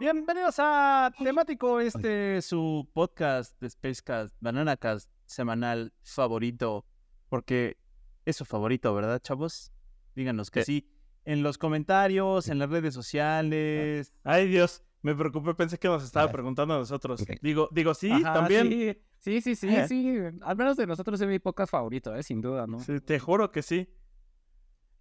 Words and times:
Bienvenidos 0.00 0.54
a 0.58 1.12
Temático, 1.18 1.80
este 1.80 2.40
su 2.40 2.88
podcast 2.92 3.60
de 3.60 3.68
Spacecast, 3.68 4.32
Bananacast 4.38 5.10
semanal 5.26 5.92
favorito, 6.04 6.86
porque 7.28 7.78
es 8.24 8.36
su 8.36 8.44
favorito, 8.44 8.94
¿verdad, 8.94 9.20
chavos? 9.20 9.72
Díganos 10.14 10.52
que 10.52 10.64
sí. 10.64 10.88
En 11.24 11.42
los 11.42 11.58
comentarios, 11.58 12.48
en 12.48 12.60
las 12.60 12.70
redes 12.70 12.94
sociales. 12.94 14.14
Ay, 14.22 14.46
Dios, 14.46 14.84
me 15.02 15.16
preocupé, 15.16 15.54
pensé 15.54 15.78
que 15.78 15.88
nos 15.88 16.04
estaba 16.04 16.30
preguntando 16.30 16.74
a 16.74 16.78
nosotros. 16.78 17.24
Digo, 17.42 17.68
digo, 17.72 17.92
sí, 17.92 18.10
también. 18.22 18.70
Sí, 19.18 19.40
sí, 19.40 19.56
sí, 19.56 19.68
sí, 19.88 20.16
Al 20.42 20.56
menos 20.56 20.76
de 20.76 20.86
nosotros 20.86 21.20
es 21.20 21.26
mi 21.26 21.40
podcast 21.40 21.72
favorito, 21.72 22.14
¿eh? 22.14 22.22
sin 22.22 22.40
duda, 22.40 22.68
¿no? 22.68 22.78
Sí, 22.78 23.00
te 23.00 23.18
juro 23.18 23.50
que 23.50 23.62
sí. 23.62 23.92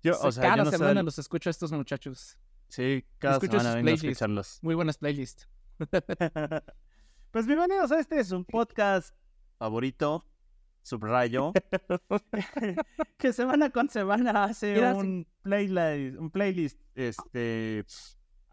Yo, 0.02 0.20
o 0.20 0.32
sea, 0.32 0.56
cada 0.56 0.66
semana 0.72 1.04
los 1.04 1.20
escucho 1.20 1.50
a 1.50 1.52
estos 1.52 1.72
muchachos. 1.72 2.40
Sí, 2.70 3.06
cada 3.18 3.40
semana 3.40 3.76
vengo 3.76 3.90
a 3.90 3.94
escucharlos. 3.94 4.60
Muy 4.62 4.76
buenas 4.76 4.98
playlists. 4.98 5.48
pues 7.32 7.48
bienvenidos 7.48 7.92
a 7.92 8.00
este 8.00 8.20
es 8.20 8.32
un 8.32 8.44
podcast 8.44 9.16
favorito, 9.58 10.26
subrayo, 10.82 11.54
que 13.18 13.32
semana 13.32 13.70
con 13.70 13.90
semana 13.90 14.44
hace 14.44 14.94
un 14.94 15.26
playlist, 15.44 16.18
un 16.20 16.30
playlist 16.30 16.80
este, 16.96 17.86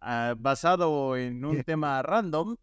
ah, 0.01 0.35
basado 0.39 1.17
en 1.17 1.45
un 1.45 1.63
tema 1.65 2.01
random 2.03 2.57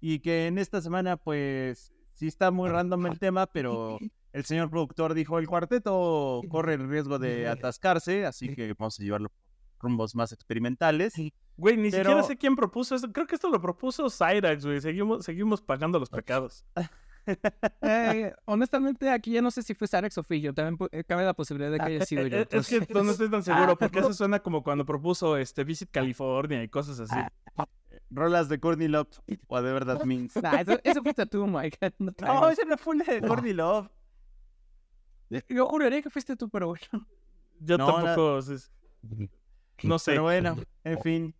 y 0.00 0.20
que 0.20 0.48
en 0.48 0.58
esta 0.58 0.82
semana 0.82 1.16
pues 1.16 1.92
sí 2.12 2.26
está 2.26 2.50
muy 2.50 2.68
random 2.68 3.06
el 3.06 3.18
tema, 3.18 3.46
pero 3.46 3.98
el 4.32 4.44
señor 4.44 4.70
productor 4.70 5.14
dijo 5.14 5.38
el 5.38 5.48
cuarteto 5.48 6.42
corre 6.50 6.74
el 6.74 6.88
riesgo 6.88 7.18
de 7.18 7.48
atascarse, 7.48 8.26
así 8.26 8.54
que 8.54 8.74
vamos 8.74 9.00
a 9.00 9.02
llevarlo 9.02 9.32
rumbos 9.80 10.14
más 10.14 10.32
experimentales. 10.32 11.14
Güey, 11.56 11.76
ni 11.76 11.90
siquiera 11.90 12.22
sé 12.22 12.36
quién 12.36 12.56
propuso 12.56 12.94
esto. 12.94 13.12
Creo 13.12 13.26
que 13.26 13.34
esto 13.34 13.48
lo 13.48 13.60
propuso 13.60 14.08
Cyrax, 14.08 14.64
güey. 14.64 14.80
Seguimos, 14.80 15.24
seguimos 15.24 15.60
pagando 15.60 15.98
los 15.98 16.10
pecados. 16.10 16.64
Eh, 17.82 18.32
honestamente, 18.46 19.08
aquí 19.10 19.32
ya 19.32 19.42
no 19.42 19.50
sé 19.50 19.62
si 19.62 19.74
fue 19.74 19.86
Cyrax 19.86 20.16
o 20.18 20.24
yo. 20.30 20.54
También 20.54 20.78
eh, 20.90 21.04
cabe 21.04 21.24
la 21.24 21.34
posibilidad 21.34 21.70
de 21.70 21.78
que 21.78 21.84
haya 21.84 22.06
sido 22.06 22.26
yo. 22.26 22.38
Eh, 22.38 22.48
es 22.50 22.66
que 22.66 22.80
no 22.92 23.02
estoy 23.10 23.30
tan 23.30 23.42
seguro, 23.42 23.76
porque 23.76 23.98
eso 23.98 24.12
suena 24.14 24.40
como 24.40 24.62
cuando 24.64 24.84
propuso 24.86 25.36
este 25.36 25.62
Visit 25.62 25.90
California 25.90 26.62
y 26.62 26.68
cosas 26.68 26.98
así. 26.98 27.20
Rolas 28.10 28.48
de 28.48 28.58
Courtney 28.58 28.88
Love, 28.88 29.20
whatever 29.48 29.84
that 29.84 30.02
means. 30.04 30.34
Nah, 30.42 30.60
eso, 30.60 30.80
eso 30.82 31.02
fuiste 31.02 31.26
tú, 31.26 31.46
Mike. 31.46 31.78
No, 31.98 32.48
ese 32.48 32.64
no 32.64 32.76
fue 32.78 32.96
de 32.96 33.20
Courtney 33.20 33.52
Love. 33.52 33.88
Yo 35.48 35.66
juraría 35.66 36.02
que 36.02 36.10
fuiste 36.10 36.36
tú, 36.36 36.48
pero 36.48 36.68
bueno. 36.68 37.06
Yo 37.60 37.76
tampoco. 37.76 38.40
No 39.82 39.98
sé. 39.98 40.12
Pero 40.12 40.24
bueno, 40.24 40.56
en 40.84 41.00
fin. 41.00 41.34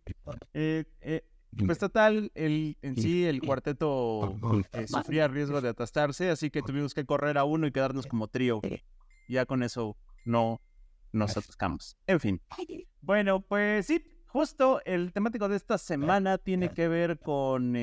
Eh, 0.53 0.85
eh, 1.01 1.23
pues 1.65 1.79
total, 1.79 2.31
el, 2.33 2.77
en 2.81 2.95
sí 2.95 3.25
el 3.25 3.41
cuarteto 3.41 4.37
eh, 4.73 4.87
sufría 4.87 5.27
riesgo 5.27 5.61
de 5.61 5.69
atastarse, 5.69 6.29
así 6.29 6.49
que 6.49 6.61
tuvimos 6.61 6.93
que 6.93 7.05
correr 7.05 7.37
a 7.37 7.43
uno 7.43 7.67
y 7.67 7.71
quedarnos 7.71 8.07
como 8.07 8.27
trío. 8.27 8.61
Ya 9.27 9.45
con 9.45 9.63
eso 9.63 9.97
no 10.25 10.61
nos 11.11 11.35
atascamos. 11.37 11.97
En 12.07 12.19
fin. 12.19 12.41
Bueno, 13.01 13.41
pues 13.41 13.87
sí, 13.87 14.03
justo 14.27 14.81
el 14.85 15.11
temático 15.11 15.49
de 15.49 15.57
esta 15.57 15.77
semana 15.77 16.37
tiene 16.37 16.69
que 16.69 16.87
ver 16.87 17.19
con 17.19 17.75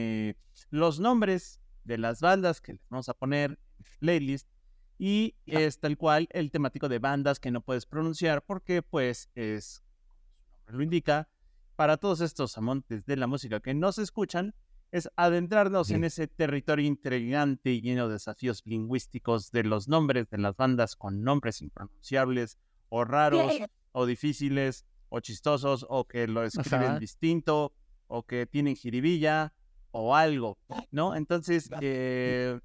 los 0.71 1.01
nombres 1.01 1.61
de 1.85 1.99
las 1.99 2.21
bandas 2.21 2.61
que 2.61 2.75
les 2.75 2.89
vamos 2.89 3.09
a 3.09 3.15
poner 3.15 3.59
en 3.79 3.87
playlist. 3.99 4.49
Y 5.01 5.37
es 5.47 5.79
tal 5.79 5.97
cual 5.97 6.27
el 6.33 6.51
temático 6.51 6.89
de 6.89 6.99
bandas 6.99 7.39
que 7.39 7.53
no 7.53 7.61
puedes 7.61 7.87
pronunciar 7.87 8.43
porque 8.43 8.83
pues 8.83 9.31
es 9.37 9.85
lo 10.73 10.83
indica, 10.83 11.29
para 11.77 11.97
todos 11.97 12.21
estos 12.21 12.59
amantes 12.59 13.07
de 13.07 13.17
la 13.17 13.27
música 13.27 13.61
que 13.61 13.75
nos 13.75 13.99
escuchan, 13.99 14.55
es 14.91 15.11
adentrarnos 15.17 15.91
en 15.91 16.05
ese 16.05 16.27
territorio 16.29 16.87
intrigante 16.87 17.73
y 17.73 17.83
lleno 17.83 18.09
de 18.09 18.15
desafíos 18.15 18.63
lingüísticos 18.65 19.51
de 19.51 19.65
los 19.65 19.89
nombres 19.89 20.31
de 20.31 20.39
las 20.39 20.57
bandas 20.57 20.97
con 20.97 21.23
nombres 21.23 21.61
impronunciables 21.61 22.59
o 22.89 23.05
raros 23.05 23.53
o 23.93 24.07
difíciles 24.07 24.87
o 25.11 25.21
chistosos 25.21 25.87
o 25.89 26.07
que 26.07 26.27
lo 26.27 26.43
escriben 26.43 26.99
distinto 26.99 27.73
o 28.07 28.23
que 28.23 28.47
tienen 28.47 28.77
jiribilla 28.77 29.53
o 29.91 30.15
algo, 30.15 30.59
¿no? 30.91 31.15
Entonces, 31.15 31.71
eh, 31.81 32.59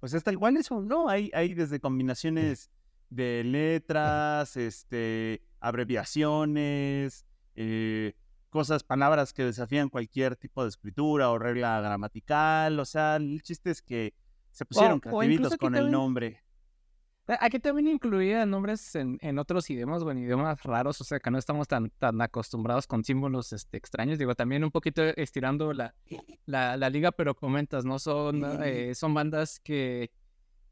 pues 0.00 0.12
es 0.14 0.22
tal 0.22 0.38
cual 0.38 0.56
eso, 0.56 0.80
¿no? 0.82 1.08
Hay, 1.08 1.30
hay 1.34 1.54
desde 1.54 1.80
combinaciones 1.80 2.70
de 3.10 3.42
letras, 3.44 4.56
este, 4.56 5.42
abreviaciones, 5.60 7.26
eh, 7.54 8.14
cosas, 8.50 8.82
palabras 8.84 9.32
que 9.32 9.44
desafían 9.44 9.88
cualquier 9.88 10.36
tipo 10.36 10.62
de 10.62 10.68
escritura 10.68 11.30
o 11.30 11.38
regla 11.38 11.80
gramatical. 11.80 12.78
O 12.80 12.84
sea, 12.84 13.16
el 13.16 13.42
chiste 13.42 13.70
es 13.70 13.82
que 13.82 14.14
se 14.50 14.64
pusieron 14.64 15.00
creativitos 15.00 15.56
con 15.56 15.74
el 15.74 15.90
nombre. 15.90 16.42
Aquí 17.28 17.58
también 17.58 17.88
incluía 17.88 18.46
nombres 18.46 18.94
en, 18.94 19.18
en, 19.20 19.40
otros 19.40 19.68
idiomas 19.68 20.00
o 20.02 20.10
en 20.12 20.18
idiomas 20.18 20.62
raros, 20.62 21.00
o 21.00 21.04
sea 21.04 21.18
que 21.18 21.28
no 21.28 21.38
estamos 21.38 21.66
tan, 21.66 21.90
tan 21.98 22.20
acostumbrados 22.20 22.86
con 22.86 23.02
símbolos 23.02 23.52
este, 23.52 23.76
extraños. 23.76 24.16
Digo, 24.16 24.36
también 24.36 24.62
un 24.62 24.70
poquito 24.70 25.02
estirando 25.02 25.72
la, 25.72 25.92
la, 26.44 26.76
la 26.76 26.88
liga, 26.88 27.10
pero 27.10 27.34
comentas, 27.34 27.84
¿no? 27.84 27.98
Son, 27.98 28.44
eh, 28.62 28.94
son 28.94 29.12
bandas 29.12 29.58
que, 29.58 30.12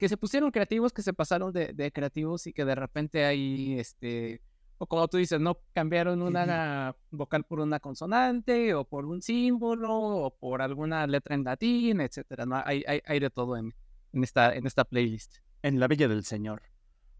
que 0.04 0.08
se 0.10 0.18
pusieron 0.18 0.50
creativos, 0.50 0.92
que 0.92 1.00
se 1.00 1.14
pasaron 1.14 1.50
de, 1.50 1.72
de 1.72 1.90
creativos 1.90 2.46
y 2.46 2.52
que 2.52 2.66
de 2.66 2.74
repente 2.74 3.24
hay 3.24 3.80
este, 3.80 4.42
o 4.76 4.86
como 4.86 5.08
tú 5.08 5.16
dices, 5.16 5.40
no 5.40 5.60
cambiaron 5.72 6.20
una 6.20 6.94
vocal 7.10 7.44
por 7.44 7.60
una 7.60 7.80
consonante, 7.80 8.74
o 8.74 8.84
por 8.84 9.06
un 9.06 9.22
símbolo, 9.22 9.94
o 9.94 10.36
por 10.36 10.60
alguna 10.60 11.06
letra 11.06 11.36
en 11.36 11.44
latín, 11.44 12.02
etcétera. 12.02 12.44
¿no? 12.44 12.60
Hay, 12.66 12.84
hay, 12.86 13.00
hay 13.06 13.18
de 13.18 13.30
todo 13.30 13.56
en, 13.56 13.74
en, 14.12 14.24
esta, 14.24 14.54
en 14.54 14.66
esta 14.66 14.84
playlist. 14.84 15.36
En 15.62 15.80
la 15.80 15.88
Bella 15.88 16.06
del 16.06 16.26
Señor. 16.26 16.60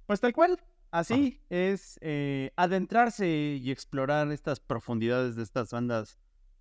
Pues 0.05 0.21
tal 0.21 0.35
cual, 0.35 0.61
así 0.91 1.41
es 1.49 1.99
eh, 2.03 2.51
adentrarse 2.55 3.27
y 3.63 3.71
explorar 3.71 4.31
estas 4.31 4.61
profundidades 4.61 5.37
de 5.37 5.43
estas 5.43 5.71
bandas 5.71 6.19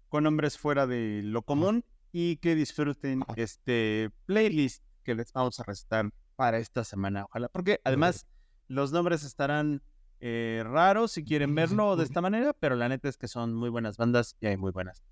con 0.08 0.24
nombres 0.24 0.58
fuera 0.58 0.88
de 0.88 1.20
lo 1.22 1.42
común 1.42 1.84
y 2.14 2.38
que 2.38 2.56
disfruten 2.56 3.26
este 3.36 4.10
playlist 4.26 4.86
que 5.04 5.16
les 5.16 5.32
vamos 5.34 5.60
a 5.60 5.64
recitar 5.64 6.10
para 6.36 6.58
esta 6.58 6.84
semana. 6.84 7.26
Ojalá, 7.26 7.50
porque 7.50 7.80
además 7.84 8.26
los 8.68 8.92
nombres 8.92 9.24
estarán 9.24 9.82
eh, 10.20 10.64
raro 10.66 11.08
si 11.08 11.24
quieren 11.24 11.54
verlo 11.54 11.96
de 11.96 12.06
esta 12.06 12.22
manera, 12.22 12.54
pero 12.54 12.76
la 12.76 12.88
neta 12.90 13.10
es 13.10 13.18
que 13.18 13.28
son 13.28 13.54
muy 13.54 13.70
buenas 13.70 13.98
bandas 13.98 14.38
y 14.40 14.48
hay 14.48 14.56
muy 14.56 14.72
buenas 14.72 15.04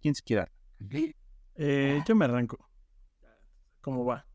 ¿Quién 0.00 0.14
se 0.14 0.22
quiere 0.22 0.52
eh, 1.56 2.02
yo 2.06 2.14
me 2.14 2.24
arranco. 2.24 2.58
¿Cómo 3.80 4.04
va? 4.04 4.26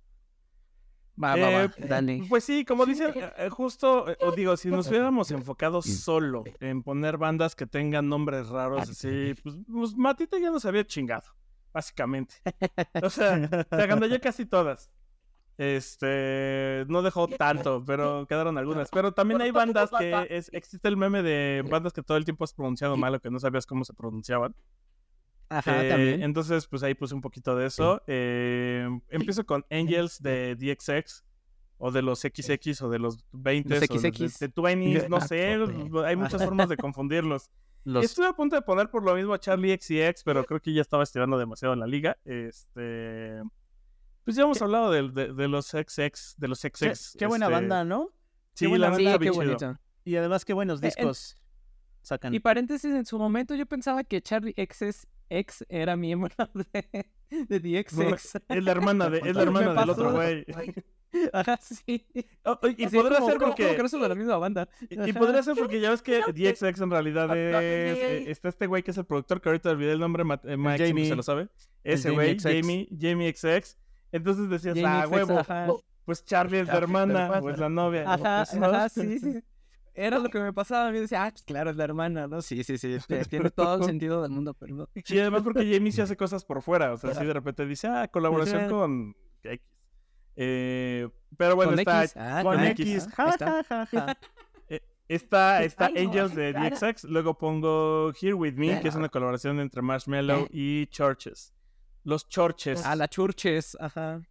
Va, 1.21 1.35
va, 1.35 1.49
va. 1.49 1.63
Eh, 1.63 1.71
Dale. 1.87 2.23
Pues 2.29 2.43
sí, 2.43 2.63
como 2.63 2.85
dice, 2.85 3.13
justo, 3.49 4.05
os 4.21 4.35
digo, 4.35 4.55
si 4.55 4.69
nos 4.69 4.87
hubiéramos 4.87 5.31
enfocado 5.31 5.81
solo 5.81 6.43
en 6.59 6.81
poner 6.81 7.17
bandas 7.17 7.55
que 7.55 7.65
tengan 7.65 8.07
nombres 8.07 8.47
raros 8.47 8.89
así, 8.89 9.35
pues, 9.43 9.55
pues 9.71 9.95
Matita 9.95 10.39
ya 10.39 10.49
nos 10.49 10.65
había 10.65 10.85
chingado, 10.85 11.27
básicamente. 11.73 12.35
O 13.03 13.09
sea, 13.09 13.47
se 13.69 14.09
ya 14.09 14.19
casi 14.19 14.45
todas. 14.45 14.89
Este, 15.59 16.85
no 16.87 17.01
dejó 17.01 17.27
tanto, 17.27 17.83
pero 17.85 18.25
quedaron 18.27 18.57
algunas. 18.57 18.89
Pero 18.91 19.11
también 19.11 19.41
hay 19.41 19.51
bandas 19.51 19.89
que 19.91 20.25
es, 20.29 20.49
existe 20.53 20.87
el 20.87 20.95
meme 20.95 21.21
de 21.21 21.65
bandas 21.69 21.91
que 21.91 22.01
todo 22.01 22.15
el 22.15 22.23
tiempo 22.23 22.45
has 22.45 22.53
pronunciado 22.53 22.95
mal 22.95 23.13
o 23.15 23.19
que 23.19 23.29
no 23.29 23.41
sabías 23.41 23.65
cómo 23.65 23.83
se 23.83 23.93
pronunciaban. 23.93 24.55
Ajá, 25.49 25.83
eh, 25.83 25.89
también. 25.89 26.23
Entonces, 26.23 26.65
pues 26.65 26.81
ahí 26.81 26.93
puse 26.93 27.13
un 27.13 27.19
poquito 27.19 27.57
de 27.57 27.65
eso. 27.65 28.01
Eh, 28.07 28.87
empiezo 29.09 29.45
con 29.45 29.65
Angels 29.69 30.21
de 30.21 30.55
DXX 30.55 31.25
o 31.77 31.91
de 31.91 32.03
los 32.03 32.19
XX 32.21 32.81
o 32.81 32.89
de 32.89 32.99
los 32.99 33.25
20 33.33 33.69
los 33.69 33.79
XX. 33.79 34.39
de, 34.39 34.47
de 34.47 34.61
20 34.61 35.09
no 35.09 35.19
sé, 35.19 35.59
hay 36.05 36.15
muchas 36.15 36.41
formas 36.41 36.69
de 36.69 36.77
confundirlos. 36.77 37.51
Estuve 38.01 38.27
a 38.27 38.33
punto 38.33 38.55
de 38.55 38.61
poner 38.61 38.89
por 38.89 39.03
lo 39.03 39.13
mismo 39.13 39.33
a 39.33 39.39
Charlie 39.41 39.73
X 39.73 39.91
y 39.91 40.01
X, 40.03 40.23
pero 40.23 40.45
creo 40.45 40.61
que 40.61 40.71
ya 40.71 40.81
estaba 40.81 41.03
estirando 41.03 41.37
demasiado 41.37 41.73
en 41.73 41.81
la 41.81 41.87
liga. 41.87 42.17
Este 42.23 43.41
pues 44.23 44.35
ya 44.35 44.43
hemos 44.43 44.61
hablado 44.61 44.91
de, 44.91 45.33
de, 45.33 45.47
los 45.47 45.67
XX, 45.67 46.35
de 46.37 46.47
los 46.47 46.59
XX. 46.59 47.15
Qué, 47.17 47.25
buena 47.25 47.45
este, 47.47 47.53
banda, 47.53 47.83
¿no? 47.83 48.09
Sí, 48.53 48.67
la 48.77 48.95
sí, 48.95 49.05
qué 49.19 49.29
bonito. 49.31 49.79
Y 50.03 50.15
además 50.15 50.45
qué 50.45 50.53
buenos 50.53 50.81
discos 50.81 51.37
sacan. 52.01 52.33
Y 52.33 52.39
paréntesis, 52.39 52.93
en 52.93 53.05
su 53.05 53.17
momento 53.17 53.55
yo 53.55 53.65
pensaba 53.65 54.03
que 54.03 54.21
Charlie 54.21 54.53
X, 54.55 55.07
X 55.29 55.65
era 55.69 55.95
miembro 55.95 56.33
de, 56.73 57.05
de 57.29 57.59
DXX. 57.59 58.35
Es 58.49 58.63
la 58.63 58.71
hermana, 58.71 59.09
de, 59.09 59.19
es 59.19 59.35
la 59.35 59.41
hermana 59.43 59.73
del 59.73 59.89
otro 59.89 60.11
güey. 60.13 60.45
Ajá, 61.33 61.57
sí. 61.57 62.05
Oh, 62.43 62.59
y 62.77 62.85
Así 62.85 62.95
podría 62.95 63.17
como- 63.17 63.29
ser 63.29 63.39
como- 63.39 63.49
porque... 63.51 63.63
como 63.63 63.75
que 63.75 63.83
no 63.83 63.89
son 63.89 64.01
de 64.01 64.09
la 64.09 64.15
misma 64.15 64.37
banda. 64.37 64.69
Y, 64.89 65.13
podría 65.13 65.41
ser 65.41 65.55
porque 65.55 65.79
ya 65.79 65.89
ves 65.89 66.01
que 66.03 66.21
DXX 66.21 66.81
en 66.81 66.91
realidad 66.91 67.35
es. 67.35 67.55
eh, 67.97 68.25
está 68.31 68.49
este 68.49 68.67
güey 68.67 68.83
que 68.83 68.91
es 68.91 68.97
el 68.97 69.05
productor, 69.05 69.41
que 69.41 69.49
ahorita 69.49 69.71
olvidé 69.71 69.93
el 69.93 69.99
nombre, 69.99 70.23
eh, 70.43 70.57
Mike 70.57 70.87
Jamie. 70.87 71.07
se 71.07 71.15
lo 71.15 71.23
sabe. 71.23 71.49
Ese 71.83 72.11
güey, 72.11 72.39
XX. 72.39 72.43
Jamie, 72.43 72.87
Jamie 72.99 73.33
XX. 73.35 73.77
Entonces 74.11 74.49
decías, 74.49 74.75
Jamie 74.75 74.89
ah, 75.03 75.07
huevo, 75.07 75.39
ajá. 75.39 75.67
pues 76.05 76.25
Charlie 76.25 76.59
es 76.59 76.67
la 76.67 76.77
hermana, 76.77 77.39
o 77.41 77.49
es 77.49 77.57
la 77.59 77.69
novia. 77.69 78.03
¿no? 78.03 78.11
Ajá, 78.11 78.43
Pues, 78.49 78.59
¿no? 78.59 78.65
ajá, 78.67 78.89
sí, 78.89 79.19
sí. 79.19 79.43
Era 79.93 80.17
lo 80.19 80.29
que 80.29 80.39
me 80.39 80.53
pasaba. 80.53 80.87
A 80.87 80.91
mí 80.91 80.99
decía, 80.99 81.25
ah, 81.25 81.31
pues 81.31 81.43
claro, 81.43 81.69
es 81.71 81.75
la 81.75 81.83
hermana, 81.83 82.27
¿no? 82.27 82.41
Sí, 82.41 82.63
sí, 82.63 82.77
sí. 82.77 82.97
Tiene 83.29 83.49
todo 83.55 83.75
el 83.79 83.83
sentido 83.83 84.21
del 84.21 84.31
mundo, 84.31 84.53
pero 84.53 84.73
no. 84.75 84.89
Sí, 85.03 85.19
además 85.19 85.41
porque 85.43 85.69
Jamie 85.71 85.91
sí 85.91 86.01
hace 86.01 86.15
cosas 86.15 86.45
por 86.45 86.61
fuera. 86.61 86.93
O 86.93 86.97
sea, 86.97 87.13
sí 87.13 87.25
de 87.25 87.33
repente 87.33 87.65
dice, 87.65 87.87
ah, 87.87 88.07
colaboración 88.07 88.69
con 88.69 89.15
X. 89.43 89.65
Eh, 90.41 91.09
pero 91.37 91.55
bueno, 91.57 91.71
Con 91.71 91.79
está 91.79 92.03
X, 92.05 92.15
ah, 92.17 92.39
con 92.43 92.63
X. 92.63 92.87
X, 93.05 93.13
Ja, 93.13 93.23
ahí 93.25 93.29
está. 93.31 93.63
ja, 93.63 93.85
ja. 93.85 94.17
Eh, 94.69 94.81
Está, 95.09 95.63
está 95.63 95.87
Ay, 95.87 95.93
no, 95.95 95.99
Angels 96.11 96.35
de. 96.35 96.53
DXX. 96.53 97.03
Luego 97.05 97.37
pongo 97.37 98.13
Here 98.21 98.35
With 98.35 98.53
Me, 98.53 98.79
que 98.79 98.87
es 98.87 98.95
una 98.95 99.09
colaboración 99.09 99.59
entre 99.59 99.81
Marshmallow 99.81 100.47
y 100.51 100.85
Churches. 100.87 101.53
Los 102.03 102.27
Churches. 102.29 102.81
Ah, 102.85 102.95
la 102.95 103.07
Churches, 103.07 103.77
ajá. 103.79 104.21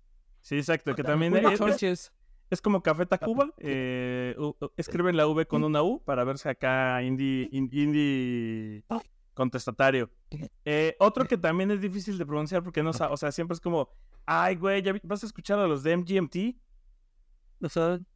Sí, 0.40 0.56
exacto. 0.56 0.94
Que 0.94 1.02
también 1.02 1.36
es, 1.36 1.44
es- 1.52 1.58
Churches. 1.58 2.12
es 2.50 2.62
como 2.62 2.82
Café 2.82 3.04
Tacuba. 3.06 3.50
Eh, 3.58 4.34
u- 4.38 4.56
u- 4.60 4.70
escriben 4.76 5.16
la 5.16 5.26
V 5.26 5.46
con 5.46 5.62
una 5.64 5.82
U 5.82 6.02
para 6.04 6.24
verse 6.24 6.48
acá 6.48 7.02
indie, 7.02 7.48
in- 7.52 7.68
indie 7.72 8.84
contestatario. 9.34 10.10
Eh, 10.64 10.96
otro 10.98 11.24
que 11.26 11.36
también 11.38 11.70
es 11.70 11.80
difícil 11.80 12.18
de 12.18 12.26
pronunciar 12.26 12.62
porque 12.62 12.82
no 12.82 12.92
sa- 12.92 13.10
o 13.10 13.16
sea, 13.16 13.30
siempre 13.32 13.54
es 13.54 13.60
como, 13.60 13.88
ay, 14.26 14.56
güey, 14.56 14.82
¿ya 14.82 14.94
vas 15.04 15.22
a 15.22 15.26
escuchar 15.26 15.58
a 15.58 15.66
los 15.66 15.82
de 15.82 15.92
MGMT? 15.96 16.36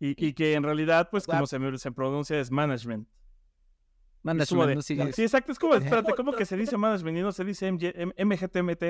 Y, 0.01 0.27
y 0.29 0.33
que 0.35 0.55
en 0.55 0.63
realidad, 0.63 1.09
pues, 1.11 1.27
como 1.27 1.47
se, 1.47 1.79
se 1.79 1.93
pronuncia 1.93 2.39
es 2.41 2.51
management. 2.51 3.09
Manda 4.23 4.45
Es 4.45 4.49
como 4.51 4.67
de- 4.67 4.75
no 4.77 4.83
sí, 4.83 4.97
sigues. 4.97 5.19
exacto, 5.19 5.53
es 5.53 5.59
como, 5.59 5.75
espérate, 5.75 6.15
¿cómo 6.15 6.33
que 6.33 6.45
se 6.47 6.57
dice 6.57 6.77
management 6.77 7.19
y 7.19 7.21
no 7.23 7.33
se 7.33 7.45
dice 7.45 7.67
MG 7.71 7.93
M- 7.95 8.15
MGTMT? 8.17 8.85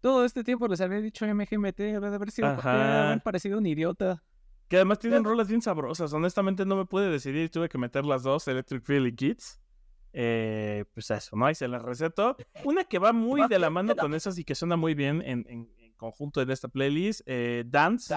Todo 0.00 0.24
este 0.24 0.44
tiempo 0.44 0.68
les 0.68 0.80
había 0.80 1.00
dicho 1.00 1.26
MGMT, 1.26 1.78
debe 1.78 2.10
de 2.10 2.14
haber 2.16 2.30
sido 2.30 2.48
haber 2.48 3.22
parecido 3.22 3.58
un 3.58 3.66
idiota. 3.66 4.22
Que 4.68 4.76
además 4.76 4.98
tienen 4.98 5.22
rolas 5.24 5.48
bien 5.48 5.62
sabrosas. 5.62 6.12
Honestamente 6.12 6.64
no 6.66 6.76
me 6.76 6.86
pude 6.86 7.08
decidir, 7.08 7.50
tuve 7.50 7.68
que 7.68 7.78
meter 7.78 8.04
las 8.04 8.22
dos, 8.24 8.46
Electric 8.48 8.82
Feel 8.84 9.06
y 9.06 9.14
Kids. 9.14 9.60
Eh, 10.12 10.84
pues 10.94 11.10
eso, 11.10 11.36
¿no? 11.36 11.46
Ahí 11.46 11.54
se 11.54 11.68
las 11.68 11.82
receto. 11.82 12.36
Una 12.64 12.84
que 12.84 12.98
va 12.98 13.12
muy 13.12 13.46
de 13.48 13.58
la 13.58 13.70
mano 13.70 13.94
con 13.94 14.14
esas 14.14 14.38
y 14.38 14.44
que 14.44 14.54
suena 14.54 14.76
muy 14.76 14.94
bien 14.94 15.22
en, 15.22 15.44
en- 15.48 15.70
en 15.78 15.92
conjunto 15.94 16.40
en 16.42 16.50
esta 16.50 16.68
playlist, 16.68 17.20
eh, 17.26 17.64
Dance, 17.66 18.14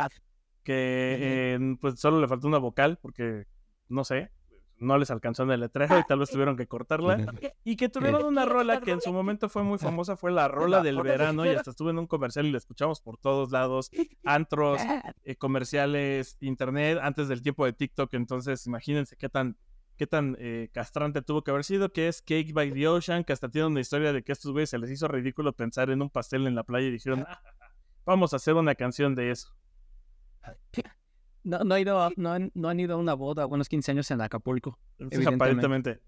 que 0.64 1.18
eh, 1.56 1.60
pues 1.80 2.00
solo 2.00 2.20
le 2.20 2.28
faltó 2.28 2.48
una 2.48 2.58
vocal 2.58 2.98
porque, 3.02 3.46
no 3.88 4.04
sé, 4.04 4.32
no 4.80 4.98
les 4.98 5.12
alcanzó 5.12 5.44
en 5.44 5.52
el 5.52 5.60
letrero 5.60 6.00
y 6.00 6.04
tal 6.04 6.20
vez 6.20 6.30
tuvieron 6.30 6.56
que 6.58 6.68
cortarla. 6.68 7.18
Y 7.64 7.76
que 7.76 7.90
tuvieron 7.90 8.26
una 8.26 8.46
rola 8.46 8.80
que 8.82 8.92
en 8.92 9.02
su 9.02 9.12
momento 9.14 9.50
fue 9.50 9.64
muy 9.64 9.78
famosa, 10.04 10.16
fue 10.18 10.32
la 10.32 10.48
rola 10.48 10.82
del 10.82 11.02
verano 11.02 11.46
y 11.46 11.50
hasta 11.50 11.72
estuve 11.72 11.92
en 11.92 12.00
un 12.00 12.08
comercial 12.08 12.46
y 12.46 12.52
la 12.52 12.58
escuchamos 12.58 13.02
por 13.02 13.18
todos 13.18 13.52
lados, 13.52 13.92
antros, 14.24 14.82
eh, 15.24 15.36
comerciales, 15.36 16.38
internet, 16.40 17.00
antes 17.02 17.28
del 17.28 17.42
tiempo 17.42 17.66
de 17.66 17.74
TikTok, 17.74 18.14
entonces 18.14 18.66
imagínense 18.68 19.16
qué 19.16 19.30
tan, 19.30 19.58
qué 19.98 20.08
tan 20.08 20.36
eh, 20.40 20.70
castrante 20.72 21.22
tuvo 21.22 21.44
que 21.44 21.52
haber 21.52 21.64
sido, 21.64 21.92
que 21.92 22.08
es 22.08 22.22
Cake 22.22 22.54
by 22.54 22.72
the 22.72 22.88
Ocean, 22.88 23.24
que 23.24 23.34
hasta 23.34 23.50
tiene 23.50 23.68
una 23.68 23.82
historia 23.82 24.14
de 24.14 24.24
que 24.24 24.32
a 24.32 24.34
estos 24.34 24.52
güeyes 24.52 24.70
se 24.70 24.78
les 24.78 24.90
hizo 24.92 25.08
ridículo 25.08 25.54
pensar 25.54 25.90
en 25.90 26.02
un 26.02 26.10
pastel 26.10 26.48
en 26.48 26.56
la 26.56 26.64
playa 26.64 26.88
y 26.88 26.92
dijeron, 26.92 27.26
"Ah, 27.28 27.42
vamos 28.06 28.34
a 28.34 28.38
hacer 28.38 28.56
una 28.56 28.76
canción 28.76 29.16
de 29.16 29.32
eso. 29.32 29.54
No, 31.44 31.60
no, 31.64 31.76
ha 31.76 31.80
ido 31.80 32.00
a- 32.02 32.12
no, 32.18 32.32
han, 32.32 32.52
no 32.54 32.70
han 32.70 32.80
ido 32.80 32.96
a 32.96 32.98
una 32.98 33.14
boda, 33.14 33.46
buenos 33.46 33.70
15 33.70 33.92
años 33.92 34.12
en 34.12 34.22
Acapulco. 34.22 34.78
Aparentemente. 35.36 36.02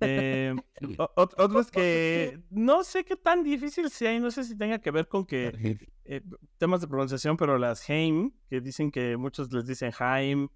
Eh, 0.00 0.54
otros 1.16 1.70
que 1.70 2.40
no 2.50 2.82
sé 2.84 3.04
qué 3.04 3.16
tan 3.16 3.42
difícil 3.42 3.90
sea 3.90 4.14
y 4.14 4.20
no 4.20 4.30
sé 4.30 4.44
si 4.44 4.56
tenga 4.56 4.78
que 4.78 4.90
ver 4.90 5.08
con 5.08 5.26
que 5.26 5.78
eh, 6.04 6.22
temas 6.56 6.80
de 6.80 6.88
pronunciación, 6.88 7.36
pero 7.36 7.58
las 7.58 7.88
Heim, 7.90 8.30
que 8.48 8.60
dicen 8.62 8.90
que 8.90 9.16
muchos 9.18 9.52
les 9.52 9.66
dicen 9.66 9.92
Haim 9.98 10.48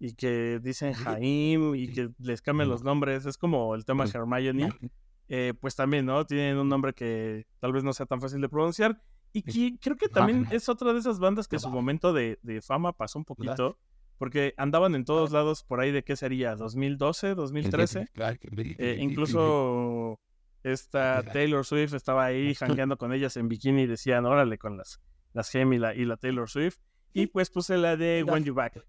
y 0.00 0.14
que 0.14 0.58
dicen 0.60 0.94
Jaim 0.94 1.74
y 1.76 1.92
que 1.92 2.10
les 2.18 2.42
cambian 2.42 2.68
los 2.68 2.82
nombres, 2.82 3.24
es 3.24 3.38
como 3.38 3.74
el 3.74 3.84
tema 3.84 4.04
Hermione, 4.04 4.70
eh, 5.28 5.54
pues 5.60 5.76
también, 5.76 6.04
¿no? 6.06 6.26
Tienen 6.26 6.56
un 6.58 6.68
nombre 6.68 6.92
que 6.92 7.46
tal 7.60 7.72
vez 7.72 7.84
no 7.84 7.92
sea 7.92 8.06
tan 8.06 8.20
fácil 8.20 8.40
de 8.40 8.48
pronunciar 8.48 9.00
y 9.32 9.42
que 9.42 9.78
creo 9.80 9.96
que 9.96 10.08
también 10.08 10.46
es 10.50 10.68
otra 10.68 10.92
de 10.92 10.98
esas 10.98 11.18
bandas 11.18 11.48
que 11.48 11.58
su 11.58 11.68
momento 11.68 12.12
de, 12.12 12.38
de 12.42 12.62
fama 12.62 12.92
pasó 12.92 13.18
un 13.18 13.24
poquito. 13.24 13.78
Porque 14.18 14.54
andaban 14.56 14.94
en 14.94 15.04
todos 15.04 15.30
lados 15.30 15.62
por 15.62 15.78
ahí 15.78 15.92
de 15.92 16.02
qué 16.02 16.16
sería, 16.16 16.56
2012, 16.56 17.34
2013. 17.34 18.08
Eh, 18.78 18.96
incluso 18.98 20.18
esta 20.62 21.22
Taylor 21.22 21.66
Swift 21.66 21.92
estaba 21.92 22.24
ahí 22.24 22.54
jangueando 22.54 22.96
con 22.96 23.12
ellas 23.12 23.36
en 23.36 23.48
bikini 23.48 23.82
y 23.82 23.86
decían, 23.86 24.24
órale, 24.24 24.56
con 24.56 24.78
las, 24.78 25.02
las 25.34 25.50
Gem 25.50 25.70
y 25.74 25.78
la, 25.78 25.94
y 25.94 26.06
la 26.06 26.16
Taylor 26.16 26.48
Swift. 26.48 26.78
Y 27.12 27.26
pues 27.26 27.50
puse 27.50 27.76
la 27.76 27.98
de 27.98 28.24
When 28.24 28.44
You 28.44 28.54
Back. 28.54 28.86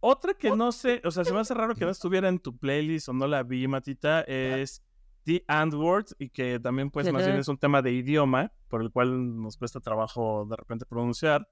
Otra 0.00 0.34
que 0.34 0.50
no 0.50 0.72
sé, 0.72 1.00
o 1.04 1.10
sea, 1.10 1.24
se 1.24 1.32
me 1.32 1.40
hace 1.40 1.54
raro 1.54 1.74
que 1.74 1.84
no 1.84 1.90
estuviera 1.90 2.28
en 2.28 2.38
tu 2.38 2.56
playlist 2.56 3.08
o 3.08 3.12
no 3.12 3.26
la 3.26 3.42
vi, 3.44 3.68
Matita, 3.68 4.22
es 4.22 4.82
The 5.24 5.44
And 5.46 5.74
Word 5.74 6.06
y 6.18 6.28
que 6.30 6.58
también 6.58 6.90
pues 6.90 7.06
más 7.12 7.24
bien 7.24 7.38
es 7.38 7.48
un 7.48 7.58
tema 7.58 7.80
de 7.82 7.92
idioma 7.92 8.52
por 8.68 8.82
el 8.82 8.90
cual 8.90 9.40
nos 9.40 9.56
cuesta 9.56 9.80
trabajo 9.80 10.46
de 10.48 10.56
repente 10.56 10.84
pronunciar. 10.86 11.48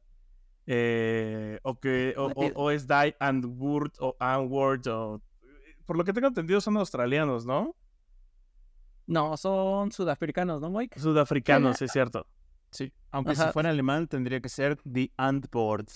Eh, 0.66 1.58
o 1.62 1.78
que 1.80 2.14
o, 2.16 2.26
o- 2.34 2.52
o 2.54 2.70
es 2.70 2.86
Die 2.86 3.16
and 3.18 3.44
Word 3.58 3.92
o 4.00 4.14
And 4.20 4.50
Word 4.50 4.86
o 4.88 5.22
por 5.86 5.96
lo 5.96 6.04
que 6.04 6.12
tengo 6.12 6.28
entendido 6.28 6.60
son 6.60 6.76
australianos, 6.76 7.44
¿no? 7.46 7.74
No, 9.06 9.36
son 9.36 9.90
sudafricanos, 9.90 10.60
¿no, 10.60 10.70
Mike? 10.70 11.00
Sudafricanos, 11.00 11.82
es 11.82 11.90
cierto. 11.90 12.26
Sí, 12.70 12.92
aunque 13.10 13.32
Ajá. 13.32 13.46
si 13.48 13.52
fuera 13.52 13.70
alemán 13.70 14.06
tendría 14.06 14.40
que 14.40 14.48
ser 14.48 14.76
The 14.90 15.10
Antboard. 15.16 15.88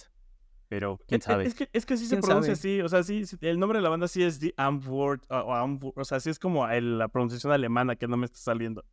Pero 0.74 0.98
quién 1.06 1.20
Es- 1.20 1.24
sabe. 1.24 1.44
Es 1.46 1.54
que, 1.54 1.68
es 1.72 1.86
que 1.86 1.96
sí 1.96 2.06
se 2.06 2.16
¿Quién 2.16 2.22
pronuncia 2.22 2.56
sabe? 2.56 2.58
así, 2.74 2.80
o 2.80 2.88
sea, 2.88 3.04
sí, 3.04 3.24
sí, 3.26 3.36
el 3.42 3.60
nombre 3.60 3.78
de 3.78 3.82
la 3.84 3.90
banda 3.90 4.08
sí 4.08 4.24
es 4.24 4.40
The 4.40 4.54
Antwoord, 4.56 5.20
o, 5.30 5.92
o 5.94 6.04
sea, 6.04 6.18
sí 6.18 6.30
es 6.30 6.38
como 6.40 6.68
el- 6.68 6.98
la 6.98 7.06
pronunciación 7.06 7.52
alemana 7.52 7.94
que 7.94 8.08
no 8.08 8.16
me 8.16 8.26
está 8.26 8.38
saliendo. 8.38 8.84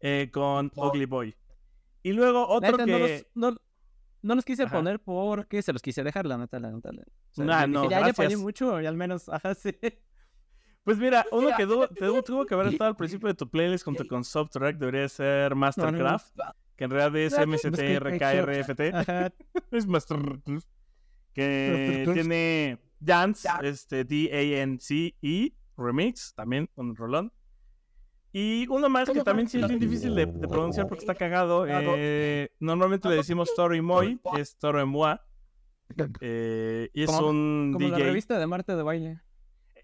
Eh, 0.00 0.30
con 0.32 0.72
Ugly 0.74 1.04
Boy. 1.06 1.36
Y 2.02 2.12
luego 2.12 2.48
otro 2.48 2.72
neta, 2.72 2.84
que... 2.86 2.90
no, 2.90 2.98
los, 2.98 3.26
no, 3.34 3.56
no 4.22 4.34
los 4.34 4.44
quise 4.44 4.64
Ajá. 4.64 4.74
poner 4.78 4.98
porque 4.98 5.62
se 5.62 5.72
los 5.72 5.80
quise 5.80 6.02
dejar, 6.02 6.26
la 6.26 6.38
neta, 6.38 6.58
la 6.58 6.72
neta. 6.72 6.90
la- 6.90 7.02
o 7.02 7.04
sea, 7.30 7.44
Nah, 7.44 7.60
yo 7.60 7.66
dije, 7.68 7.68
no, 7.68 7.82
ya, 7.90 7.98
gracias. 8.00 8.18
apañé 8.18 8.36
mucho 8.36 8.80
y 8.80 8.86
al 8.86 8.96
menos, 8.96 9.28
ajá, 9.28 9.54
sí. 9.54 9.70
Pues 10.84 10.98
mira, 10.98 11.24
uno 11.30 11.50
que 11.56 11.64
tuvo, 11.64 11.86
tuvo- 11.86 12.24
tuvo 12.24 12.44
que 12.46 12.54
haber 12.54 12.66
estado 12.66 12.88
al 12.90 12.96
principio 12.96 13.28
de 13.28 13.34
tu 13.34 13.48
playlist 13.48 13.84
junto 13.84 14.04
con 14.08 14.24
Softtrack 14.24 14.76
debería 14.78 15.08
ser 15.08 15.54
Mastercraft, 15.54 16.36
que 16.74 16.82
en 16.82 16.90
realidad 16.90 17.16
es 17.16 17.46
MSTRKRFT. 17.46 18.80
Ajá. 18.92 19.32
es 19.70 19.86
Mastercraft. 19.86 20.66
Que 21.34 22.08
tiene 22.12 22.78
Dance, 23.00 23.48
este, 23.62 24.04
D-A-N-C-E, 24.04 25.52
Remix, 25.76 26.34
también 26.34 26.68
con 26.74 26.94
Rolón. 26.94 27.32
Y 28.32 28.66
uno 28.68 28.88
más 28.88 29.10
que 29.10 29.22
también 29.22 29.48
sí 29.48 29.60
es 29.60 29.68
bien 29.68 29.78
difícil 29.80 30.14
de, 30.14 30.26
de 30.26 30.48
pronunciar 30.48 30.86
porque 30.86 31.02
está 31.02 31.14
cagado. 31.14 31.66
eh, 31.68 32.50
normalmente 32.60 33.08
le 33.08 33.16
decimos 33.16 33.50
Toro 33.54 33.74
y 33.74 33.82
Moi, 33.82 34.18
es 34.38 34.56
Toro 34.56 34.80
y 34.80 34.86
Moi. 34.86 35.16
eh, 36.20 36.88
y 36.94 37.02
es 37.02 37.10
un 37.10 37.70
Como 37.74 37.88
la 37.88 37.98
revista 37.98 38.38
de 38.38 38.46
Marte 38.46 38.74
de 38.74 38.82
baile. 38.82 39.20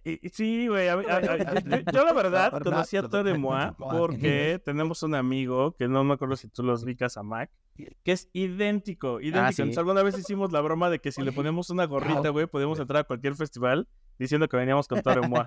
Y- 0.09 0.29
Sí, 0.31 0.69
güey. 0.69 0.87
yo, 0.89 1.93
yo 1.93 2.05
la 2.05 2.13
verdad 2.13 2.51
conocí 2.63 2.97
a 2.97 3.03
Tore 3.09 3.37
Moi 3.39 3.73
porque 3.79 4.61
tenemos 4.65 5.03
un 5.03 5.15
amigo 5.15 5.75
que 5.77 5.89
no 5.89 6.05
me 6.05 6.15
acuerdo 6.15 6.37
si 6.37 6.49
tú 6.49 6.63
los 6.63 6.83
ubicas 6.85 7.17
a 7.17 7.23
Mac, 7.23 7.51
que 8.05 8.13
es 8.13 8.29
idéntico, 8.33 9.21
idéntico. 9.21 9.53
sí. 9.53 9.63
Entonces, 9.63 9.79
alguna 9.79 10.03
vez 10.03 10.19
hicimos 10.19 10.53
la 10.53 10.61
broma 10.61 10.91
de 10.91 10.99
que 11.01 11.13
si 11.13 11.23
le 11.23 11.33
ponemos 11.33 11.71
una 11.71 11.85
gorrita, 11.87 12.29
güey, 12.31 12.47
podíamos 12.47 12.79
entrar 12.81 13.01
a 13.01 13.05
cualquier 13.05 13.35
festival 13.35 13.87
diciendo 14.19 14.49
que 14.49 14.57
veníamos 14.57 14.89
con 14.89 15.01
Tore 15.03 15.27
Moi. 15.29 15.45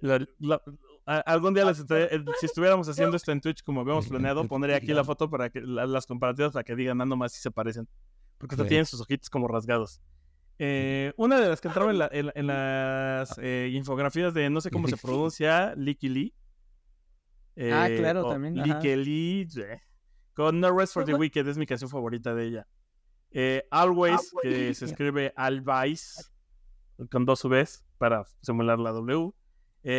La- 0.00 0.26
la- 0.40 0.62
a- 1.06 1.18
algún 1.20 1.54
día 1.54 1.64
les 1.64 1.78
estaré- 1.80 2.08
eh, 2.14 2.24
si 2.40 2.46
estuviéramos 2.46 2.88
haciendo 2.88 3.16
esto 3.16 3.32
en 3.32 3.40
Twitch 3.40 3.62
como 3.62 3.80
habíamos 3.82 4.08
planeado, 4.08 4.46
pondré 4.48 4.74
aquí 4.74 4.86
la 4.94 5.04
foto 5.04 5.28
para 5.30 5.50
que 5.50 5.60
la- 5.60 5.86
las 5.86 6.06
comparativas 6.06 6.52
para 6.52 6.64
que 6.64 6.74
digan, 6.76 7.00
ah, 7.00 7.04
nomás 7.04 7.32
si 7.32 7.40
se 7.40 7.50
parecen. 7.50 7.88
Porque 8.38 8.56
tienen 8.68 8.86
sus 8.86 9.00
ojitos 9.00 9.30
como 9.30 9.46
rasgados. 9.46 10.00
Eh, 10.64 11.12
una 11.16 11.40
de 11.40 11.48
las 11.48 11.60
que 11.60 11.66
entraba 11.68 11.90
en, 11.90 11.98
la- 11.98 12.08
en- 12.12 12.30
en 12.36 12.46
las 12.46 13.36
eh, 13.38 13.68
infografías 13.72 14.32
de 14.32 14.48
no 14.48 14.60
sé 14.60 14.70
cómo 14.70 14.86
se 14.86 14.96
pronuncia, 15.02 15.74
Licky 15.74 16.08
Lee. 16.08 16.34
Ah, 17.72 17.88
Eh, 17.88 17.96
claro, 17.98 18.28
también. 18.28 18.54
Licky 18.54 18.94
Lee. 18.96 19.48
Con 20.34 20.60
No 20.60 20.70
Rest 20.76 20.94
for 20.94 21.04
the 21.04 21.14
Wicked 21.14 21.46
es 21.48 21.58
mi 21.58 21.66
canción 21.66 21.90
favorita 21.90 22.32
de 22.34 22.44
ella. 22.46 22.66
Always, 23.70 24.32
que 24.42 24.72
se 24.74 24.84
escribe 24.84 25.32
Always, 25.36 26.30
con 27.10 27.24
dos 27.24 27.42
Vs 27.42 27.84
para 27.98 28.24
simular 28.42 28.78
la 28.78 28.92
W. 28.92 29.32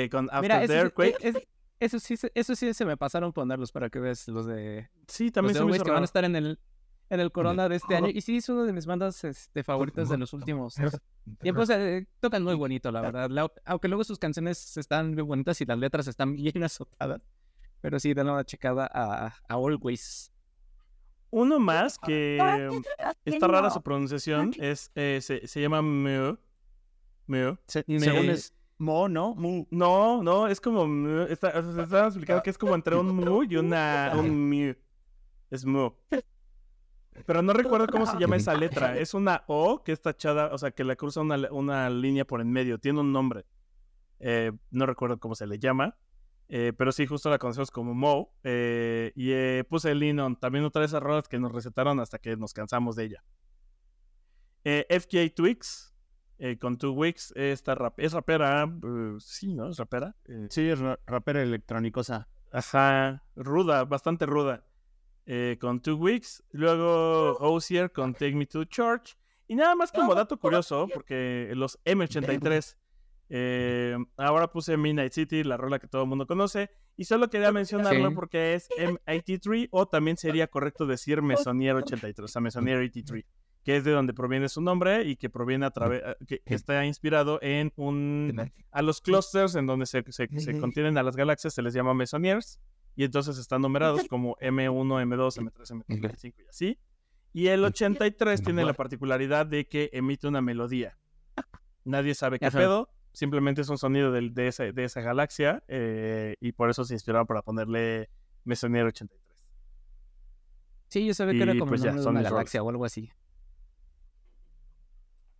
Con 0.09 0.29
After 0.31 0.41
Mira, 0.41 0.59
the 0.59 0.63
es- 0.65 0.71
Earthquake. 0.71 1.17
es- 1.19 1.47
Eso 1.79 1.99
sí, 1.99 2.15
eso 2.33 2.55
sí 2.55 2.73
se 2.73 2.85
me 2.85 2.95
pasaron 2.95 3.33
ponerlos 3.33 3.73
para 3.73 3.89
que 3.89 3.99
veas 3.99 4.25
los 4.29 4.45
de 4.45 4.87
Sí, 5.09 5.25
los 5.25 5.33
también 5.33 5.53
de 5.55 5.59
se 5.59 5.65
me 5.65 5.75
hizo 5.75 5.83
que 5.83 5.89
van 5.91 5.95
a 5.97 5.99
raro. 5.99 6.05
estar 6.05 6.23
en 6.23 6.35
el 6.37 6.59
en 7.09 7.19
el 7.19 7.31
Corona 7.31 7.69
de 7.69 7.75
este 7.75 7.95
año. 7.95 8.09
Y 8.09 8.21
sí, 8.21 8.37
es 8.37 8.49
una 8.49 8.63
de 8.63 8.73
mis 8.73 8.85
bandas 8.85 9.23
este, 9.23 9.63
favoritas 9.63 10.09
de 10.09 10.17
los 10.17 10.33
últimos 10.33 10.75
tiempos. 11.41 11.69
eh, 11.69 12.07
tocan 12.19 12.43
muy 12.43 12.55
bonito, 12.55 12.91
la 12.91 13.01
verdad. 13.01 13.29
La- 13.29 13.51
aunque 13.65 13.87
luego 13.87 14.03
sus 14.03 14.17
canciones 14.19 14.75
están 14.77 15.13
muy 15.13 15.23
bonitas 15.23 15.59
y 15.61 15.65
las 15.65 15.77
letras 15.77 16.07
están 16.07 16.33
bien 16.33 16.63
azotadas. 16.63 17.21
Pero 17.81 17.99
sí, 17.99 18.13
dan 18.13 18.29
una 18.29 18.43
checada 18.45 18.89
a, 18.91 19.27
a 19.27 19.33
Always. 19.53 20.31
Uno 21.29 21.59
más 21.59 21.97
que 21.97 22.37
está 23.25 23.47
rara 23.47 23.69
su 23.71 23.81
pronunciación 23.81 24.51
es 24.59 24.91
eh, 24.95 25.19
se, 25.21 25.47
se 25.47 25.61
llama 25.61 25.81
Meu. 25.81 26.37
Meu. 27.27 27.57
Se- 27.67 27.83
Me- 27.87 27.99
Según 27.99 28.29
es 28.29 28.53
Mo, 28.77 29.07
¿no? 29.09 29.33
Mu. 29.35 29.65
No, 29.71 30.21
no, 30.23 30.47
es 30.47 30.61
como. 30.61 30.85
Está, 31.25 31.49
está 31.59 32.07
explicando 32.07 32.41
que 32.43 32.49
es 32.49 32.57
como 32.57 32.75
entre 32.75 32.95
un 32.95 33.15
Mu 33.15 33.43
y 33.43 33.55
una 33.57 34.13
un. 34.15 34.77
Es 35.49 35.65
Mu. 35.65 35.91
Pero 37.25 37.41
no 37.41 37.53
recuerdo 37.53 37.87
cómo 37.87 38.05
se 38.05 38.17
llama 38.17 38.35
esa 38.37 38.53
letra. 38.55 38.97
Es 38.97 39.13
una 39.13 39.43
O 39.47 39.83
que 39.83 39.91
está 39.91 40.13
tachada, 40.13 40.53
o 40.53 40.57
sea, 40.57 40.71
que 40.71 40.83
le 40.83 40.95
cruza 40.97 41.21
una, 41.21 41.35
una 41.51 41.89
línea 41.89 42.25
por 42.25 42.41
en 42.41 42.51
medio. 42.51 42.79
Tiene 42.79 42.99
un 43.01 43.11
nombre. 43.11 43.45
Eh, 44.19 44.51
no 44.71 44.85
recuerdo 44.85 45.19
cómo 45.19 45.35
se 45.35 45.45
le 45.47 45.59
llama. 45.59 45.97
Eh, 46.49 46.73
pero 46.77 46.91
sí, 46.91 47.05
justo 47.07 47.29
la 47.29 47.39
conocemos 47.39 47.71
como 47.71 47.93
Mo. 47.93 48.35
eh, 48.43 49.11
y 49.15 49.31
eh, 49.31 49.63
puse 49.69 49.91
el 49.91 49.99
Linon. 49.99 50.35
También 50.39 50.65
otra 50.65 50.81
de 50.81 50.87
esas 50.87 51.01
rolas 51.01 51.27
que 51.27 51.39
nos 51.39 51.51
recetaron 51.51 51.99
hasta 51.99 52.19
que 52.19 52.35
nos 52.37 52.53
cansamos 52.53 52.95
de 52.95 53.05
ella. 53.05 53.23
Eh, 54.63 54.85
FK 54.89 55.33
Twix. 55.35 55.93
eh, 56.39 56.57
con 56.57 56.77
Two 56.77 56.91
Weeks. 56.93 57.31
Esta 57.35 57.75
rap 57.75 57.99
es 57.99 58.11
rapera. 58.13 58.65
sí, 59.19 59.53
¿no? 59.53 59.69
Es 59.69 59.77
rapera. 59.77 60.15
Eh, 60.25 60.47
Sí, 60.49 60.67
es 60.67 60.79
ra- 60.79 60.99
rapera 61.05 61.41
electrónicosa. 61.41 62.27
Ajá, 62.51 63.23
ruda, 63.35 63.85
bastante 63.85 64.25
ruda. 64.25 64.65
Eh, 65.25 65.57
con 65.59 65.81
Two 65.81 65.95
Weeks. 65.95 66.43
Luego 66.51 67.37
Osier 67.39 67.91
con 67.91 68.13
Take 68.13 68.35
Me 68.35 68.45
to 68.45 68.65
Church. 68.65 69.15
Y 69.47 69.55
nada 69.55 69.75
más 69.75 69.91
como 69.91 70.15
dato 70.15 70.37
curioso, 70.39 70.87
porque 70.93 71.51
los 71.55 71.79
M83. 71.85 72.75
eh, 73.29 73.97
ahora 74.17 74.47
puse 74.51 74.77
Midnight 74.77 75.11
City, 75.13 75.43
la 75.43 75.57
rola 75.57 75.79
que 75.79 75.87
todo 75.87 76.03
el 76.03 76.09
mundo 76.09 76.27
conoce. 76.27 76.69
Y 76.95 77.05
solo 77.05 77.29
quería 77.29 77.51
mencionarlo 77.51 78.09
Sí. 78.09 78.15
porque 78.15 78.53
es 78.53 78.69
M83, 78.77 79.69
o 79.71 79.87
también 79.87 80.17
sería 80.17 80.47
correcto 80.47 80.85
decir 80.85 81.21
Mesonier 81.21 81.75
83, 81.75 82.25
o 82.25 82.27
sea, 82.27 82.41
Mesonier 82.41 82.77
83, 82.77 83.25
que 83.63 83.77
es 83.77 83.83
de 83.83 83.91
donde 83.91 84.13
proviene 84.13 84.49
su 84.49 84.61
nombre 84.61 85.03
y 85.03 85.15
que 85.15 85.29
proviene 85.29 85.65
a 85.65 85.71
través, 85.71 86.03
que, 86.27 86.39
que 86.45 86.53
está 86.53 86.85
inspirado 86.85 87.39
en 87.41 87.71
un 87.75 88.51
a 88.71 88.81
los 88.81 89.01
clusters 89.01 89.55
en 89.55 89.65
donde 89.65 89.85
se, 89.87 90.03
se- 90.11 90.27
se 90.39 90.59
contienen 90.59 90.97
a 90.97 91.03
las 91.03 91.15
galaxias 91.15 91.53
se 91.53 91.61
les 91.63 91.73
llama 91.73 91.93
mesoniers 91.93 92.59
y 92.95 93.03
entonces 93.03 93.37
están 93.37 93.61
numerados 93.61 94.07
como 94.07 94.35
M1, 94.37 95.01
M2, 95.01 95.37
M3, 95.39 95.83
M4, 95.83 95.85
M5 95.87 96.33
y 96.45 96.47
así. 96.47 96.79
Y 97.33 97.47
el 97.47 97.63
83 97.63 98.43
tiene 98.43 98.61
la 98.63 98.73
particularidad 98.73 99.45
de 99.47 99.67
que 99.67 99.89
emite 99.93 100.27
una 100.27 100.41
melodía. 100.41 100.97
Nadie 101.83 102.13
sabe 102.15 102.37
qué 102.39 102.45
pedo, 102.59 102.89
simplemente 103.11 103.61
es 103.61 103.69
un 103.69 103.77
sonido 103.77 104.11
de, 104.11 104.47
esa, 104.47 104.63
de 104.71 104.83
esa 104.83 105.01
galaxia 105.01 105.63
eh, 105.67 106.35
y 106.39 106.51
por 106.51 106.69
eso 106.69 106.85
se 106.85 106.93
inspiraron 106.93 107.25
para 107.27 107.41
ponerle 107.41 108.09
Mesonier 108.45 108.85
83. 108.85 109.19
Sí, 110.89 111.05
yo 111.07 111.13
sabía 111.15 111.33
que 111.33 111.43
era 111.43 111.53
como 111.59 111.69
pues, 111.69 111.81
ya, 111.81 111.91
de 111.91 112.07
una 112.07 112.21
galaxia 112.35 112.61
o 112.61 112.69
algo 112.69 112.85
así. 112.85 113.09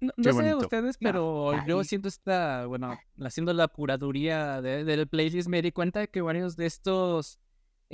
No, 0.01 0.11
no 0.17 0.23
sé 0.33 0.55
ustedes, 0.55 0.97
pero 0.97 1.51
yo 1.67 1.83
siento 1.85 2.07
esta, 2.09 2.65
bueno, 2.65 2.97
haciendo 3.21 3.53
la 3.53 3.67
curaduría 3.69 4.61
de- 4.61 4.83
del 4.83 5.07
playlist, 5.07 5.47
me 5.47 5.61
di 5.61 5.71
cuenta 5.71 6.07
que 6.07 6.21
varios 6.21 6.57
de 6.57 6.65
estos, 6.65 7.39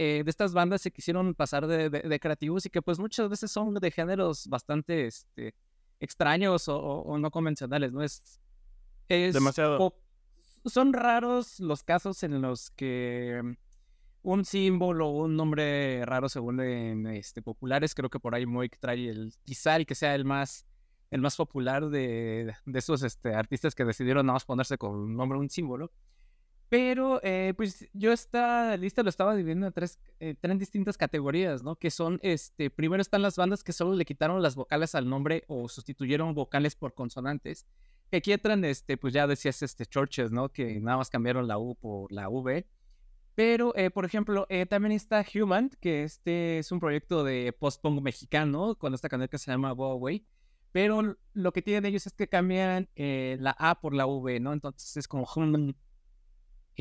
eh, 0.02 0.24
de 0.24 0.30
estas 0.30 0.54
bandas 0.54 0.82
se 0.82 0.92
quisieron 0.92 1.34
pasar 1.36 1.68
de, 1.68 1.90
de- 1.90 2.02
de 2.02 2.20
creativos 2.20 2.66
y 2.66 2.70
que 2.70 2.82
pues 2.82 3.00
muchas 3.00 3.28
veces 3.30 3.52
son 3.52 3.74
de 3.74 3.92
géneros 3.92 4.48
bastante 4.48 5.08
este, 5.08 5.54
extraños 6.00 6.70
o, 6.70 7.18
no 7.20 7.30
convencionales, 7.32 7.92
¿no? 7.92 8.02
Es, 8.02 8.40
es 9.10 9.34
Demasiado. 9.34 9.94
son 10.66 10.94
raros 10.94 11.60
los 11.60 11.84
casos 11.84 12.24
en 12.24 12.42
los 12.42 12.72
que 12.72 13.42
un 14.22 14.46
símbolo 14.46 15.08
o 15.10 15.24
un 15.26 15.36
nombre 15.36 16.06
raro 16.06 16.30
se 16.30 16.40
vuelven 16.40 17.06
este, 17.08 17.42
populares. 17.42 17.94
Creo 17.94 18.10
que 18.10 18.20
por 18.20 18.36
ahí 18.36 18.46
Moik 18.46 18.78
trae 18.80 19.10
el, 19.10 19.34
quizá 19.44 19.76
el 19.76 19.86
que 19.86 19.96
sea 19.96 20.16
el 20.16 20.24
más, 20.24 20.66
el 21.12 21.20
más 21.22 21.36
popular 21.36 21.90
de, 21.90 22.54
de 22.66 22.80
esos 22.80 23.04
este, 23.04 23.34
artistas 23.34 23.76
que 23.76 23.84
decidieron 23.84 24.26
nada 24.26 24.36
más 24.36 24.46
ponerse 24.46 24.78
con 24.78 24.96
un 24.96 25.16
nombre, 25.18 25.38
un 25.40 25.50
símbolo. 25.50 25.92
Pero 26.70 27.20
eh, 27.24 27.54
pues 27.58 27.90
yo 27.94 28.14
esta 28.14 28.78
lista 28.78 29.02
lo 29.02 29.10
estaba 29.10 29.36
dividiendo 29.36 29.66
en 29.66 29.74
tres, 29.74 30.00
eh, 30.20 30.36
tres 30.40 30.60
distintas 30.60 30.98
categorías, 30.98 31.64
¿no? 31.64 31.76
Que 31.76 31.90
son, 31.90 32.20
este, 32.22 32.70
primero 32.70 33.02
están 33.02 33.24
las 33.24 33.38
bandas 33.38 33.64
que 33.64 33.74
solo 33.74 33.96
le 33.96 34.06
quitaron 34.06 34.42
las 34.44 34.56
vocales 34.56 34.94
al 34.94 35.10
nombre 35.10 35.44
o 35.48 35.68
sustituyeron 35.68 36.36
vocales 36.36 36.76
por 36.76 36.94
consonantes. 36.94 37.66
Que 38.12 38.18
aquí 38.18 38.32
entran, 38.32 38.64
este, 38.66 38.98
pues 38.98 39.14
ya 39.14 39.26
decías, 39.26 39.64
este, 39.64 39.88
Churches, 39.88 40.32
¿no? 40.32 40.50
Que 40.50 40.80
nada 40.80 40.98
más 40.98 41.10
cambiaron 41.10 41.48
la 41.48 41.58
U 41.58 41.76
por 41.76 42.12
la 42.12 42.30
V. 42.30 42.68
Pero, 43.34 43.76
eh, 43.76 43.90
por 43.90 44.06
ejemplo, 44.06 44.46
eh, 44.50 44.66
también 44.66 44.92
está 44.92 45.26
Human, 45.34 45.72
que 45.80 46.04
este 46.04 46.60
es 46.60 46.72
un 46.72 46.80
proyecto 46.80 47.24
de 47.24 47.54
post-punk 47.58 48.02
mexicano, 48.02 48.76
con 48.76 48.94
esta 48.94 49.10
canción 49.10 49.30
que 49.30 49.38
se 49.38 49.50
llama 49.50 49.72
Go 49.72 49.86
Away. 49.92 50.26
Pero 50.72 51.16
lo 51.34 51.52
que 51.54 51.62
tienen 51.62 51.86
ellos 51.86 52.06
es 52.06 52.14
que 52.14 52.28
cambian 52.28 52.90
eh, 52.96 53.38
la 53.40 53.56
A 53.58 53.80
por 53.80 53.94
la 53.96 54.06
V, 54.06 54.40
¿no? 54.40 54.54
Entonces 54.54 54.98
es 54.98 55.08
como. 55.08 55.26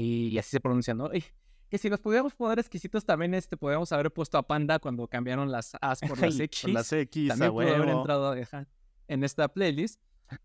Y 0.03 0.39
así 0.39 0.51
se 0.51 0.61
pronuncia, 0.61 0.95
¿no? 0.95 1.13
Y 1.13 1.25
que 1.69 1.77
si 1.79 1.91
nos 1.91 2.01
pudiéramos 2.01 2.35
poner 2.35 2.59
exquisitos, 2.59 3.05
también 3.05 3.35
este, 3.35 3.57
podríamos 3.57 3.91
haber 3.93 4.11
puesto 4.13 4.39
a 4.39 4.47
Panda 4.47 4.79
cuando 4.79 5.07
cambiaron 5.09 5.51
las 5.51 5.73
A's 5.81 6.01
por 6.01 6.19
las 6.21 6.39
X. 6.39 6.63
Por 6.63 6.71
las 6.71 6.93
X, 6.93 7.29
También 7.29 7.51
a 7.51 7.53
pudo 7.53 7.75
haber 7.75 7.89
entrado 7.89 8.33
ajá, 8.33 8.67
en 9.09 9.25
esta 9.25 9.49
playlist. 9.49 10.01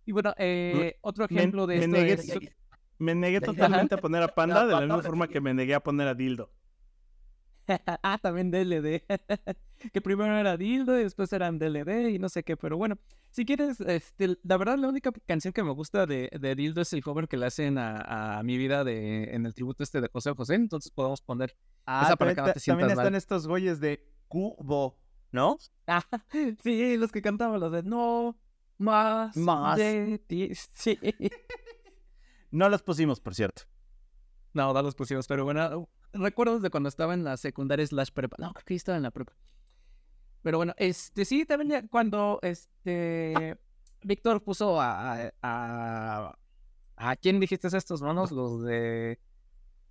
Y 0.06 0.12
bueno, 0.12 0.34
eh, 0.38 0.98
otro 1.02 1.28
Me- 1.30 1.40
ejemplo 1.40 1.68
de 1.68 1.78
me 1.78 1.84
esto 1.86 1.98
negué- 1.98 2.14
es... 2.44 2.54
Me 2.98 3.16
negué 3.16 3.42
totalmente 3.90 3.96
a 3.96 3.98
poner 4.00 4.24
a 4.24 4.28
Panda 4.30 4.66
de 4.66 4.74
la 4.74 4.82
misma 4.82 5.02
forma 5.04 5.28
que 5.28 5.40
me 5.42 5.54
negué 5.54 5.76
a 5.76 5.82
poner 5.82 6.08
a 6.08 6.16
Dildo. 6.16 6.52
ah, 8.04 8.18
también 8.22 8.52
DLD. 8.52 9.04
que 9.94 10.02
primero 10.02 10.38
era 10.38 10.56
Dildo 10.58 11.00
y 11.00 11.04
después 11.04 11.32
eran 11.34 11.60
DLD 11.60 12.10
y 12.10 12.20
no 12.20 12.30
sé 12.30 12.44
qué, 12.44 12.56
pero 12.56 12.78
bueno, 12.78 12.98
si 13.32 13.46
quieres, 13.46 13.80
este, 13.82 14.38
la 14.44 14.58
verdad 14.58 14.78
la 14.78 14.88
única 14.88 15.12
canción 15.26 15.54
que 15.54 15.64
me 15.64 15.72
gusta 15.72 16.06
de, 16.06 16.30
de 16.40 16.56
Dildo 16.56 16.82
es 16.82 16.94
el 16.94 17.04
cover 17.04 17.28
que 17.28 17.38
le 17.38 17.46
hacen 17.48 17.78
a, 17.78 18.38
a 18.40 18.44
mi 18.44 18.58
vida 18.58 18.84
de, 18.84 19.36
en 19.36 19.46
el 19.46 19.54
tributo 19.54 19.84
este 19.84 20.00
de 20.02 20.10
José 20.10 20.32
José, 20.34 20.56
entonces 20.56 20.92
podemos 20.92 21.22
poner... 21.22 21.56
Ah, 21.86 22.04
Esa 22.06 22.16
para 22.16 22.34
también, 22.34 22.46
que 22.46 22.50
no 22.50 22.54
te 22.54 22.66
también 22.66 22.90
están 22.92 23.06
mal. 23.06 23.16
estos 23.16 23.48
güeyes 23.48 23.80
de 23.80 24.06
Cubo, 24.28 24.98
¿no? 25.32 25.58
Ah, 25.88 26.04
sí, 26.64 26.98
los 26.98 27.12
que 27.12 27.22
cantaban 27.22 27.60
los 27.60 27.72
de 27.72 27.84
No 27.84 28.38
más, 28.78 29.38
Más. 29.38 29.78
de 29.78 30.20
ti. 30.28 30.52
Sí. 30.74 31.00
No 32.52 32.70
los 32.70 32.84
pusimos, 32.84 33.20
por 33.20 33.34
cierto. 33.34 33.64
No, 34.54 34.74
no 34.74 34.82
los 34.82 34.96
pusimos, 34.96 35.28
pero 35.28 35.44
bueno, 35.44 35.90
recuerdos 36.14 36.62
de 36.62 36.70
cuando 36.70 36.90
estaba 36.90 37.14
en 37.14 37.24
la 37.24 37.38
secundaria 37.38 37.86
slash 37.86 38.10
prepa. 38.12 38.38
No, 38.40 38.54
creo 38.54 38.66
que 38.66 38.76
estaba 38.76 38.98
en 38.98 39.04
la 39.04 39.12
prepa. 39.12 39.34
Pero 40.42 40.58
bueno, 40.58 40.74
este 40.78 41.26
sí, 41.26 41.46
también 41.46 41.88
cuando 41.88 42.40
este 42.42 43.58
Víctor 44.04 44.44
puso 44.44 44.80
a, 44.82 45.14
a, 45.14 45.32
a, 45.42 46.38
¿a 46.98 47.16
quién 47.16 47.40
dijiste 47.40 47.68
estos 47.68 48.02
manos? 48.02 48.32
Los 48.32 48.64
de 48.64 49.20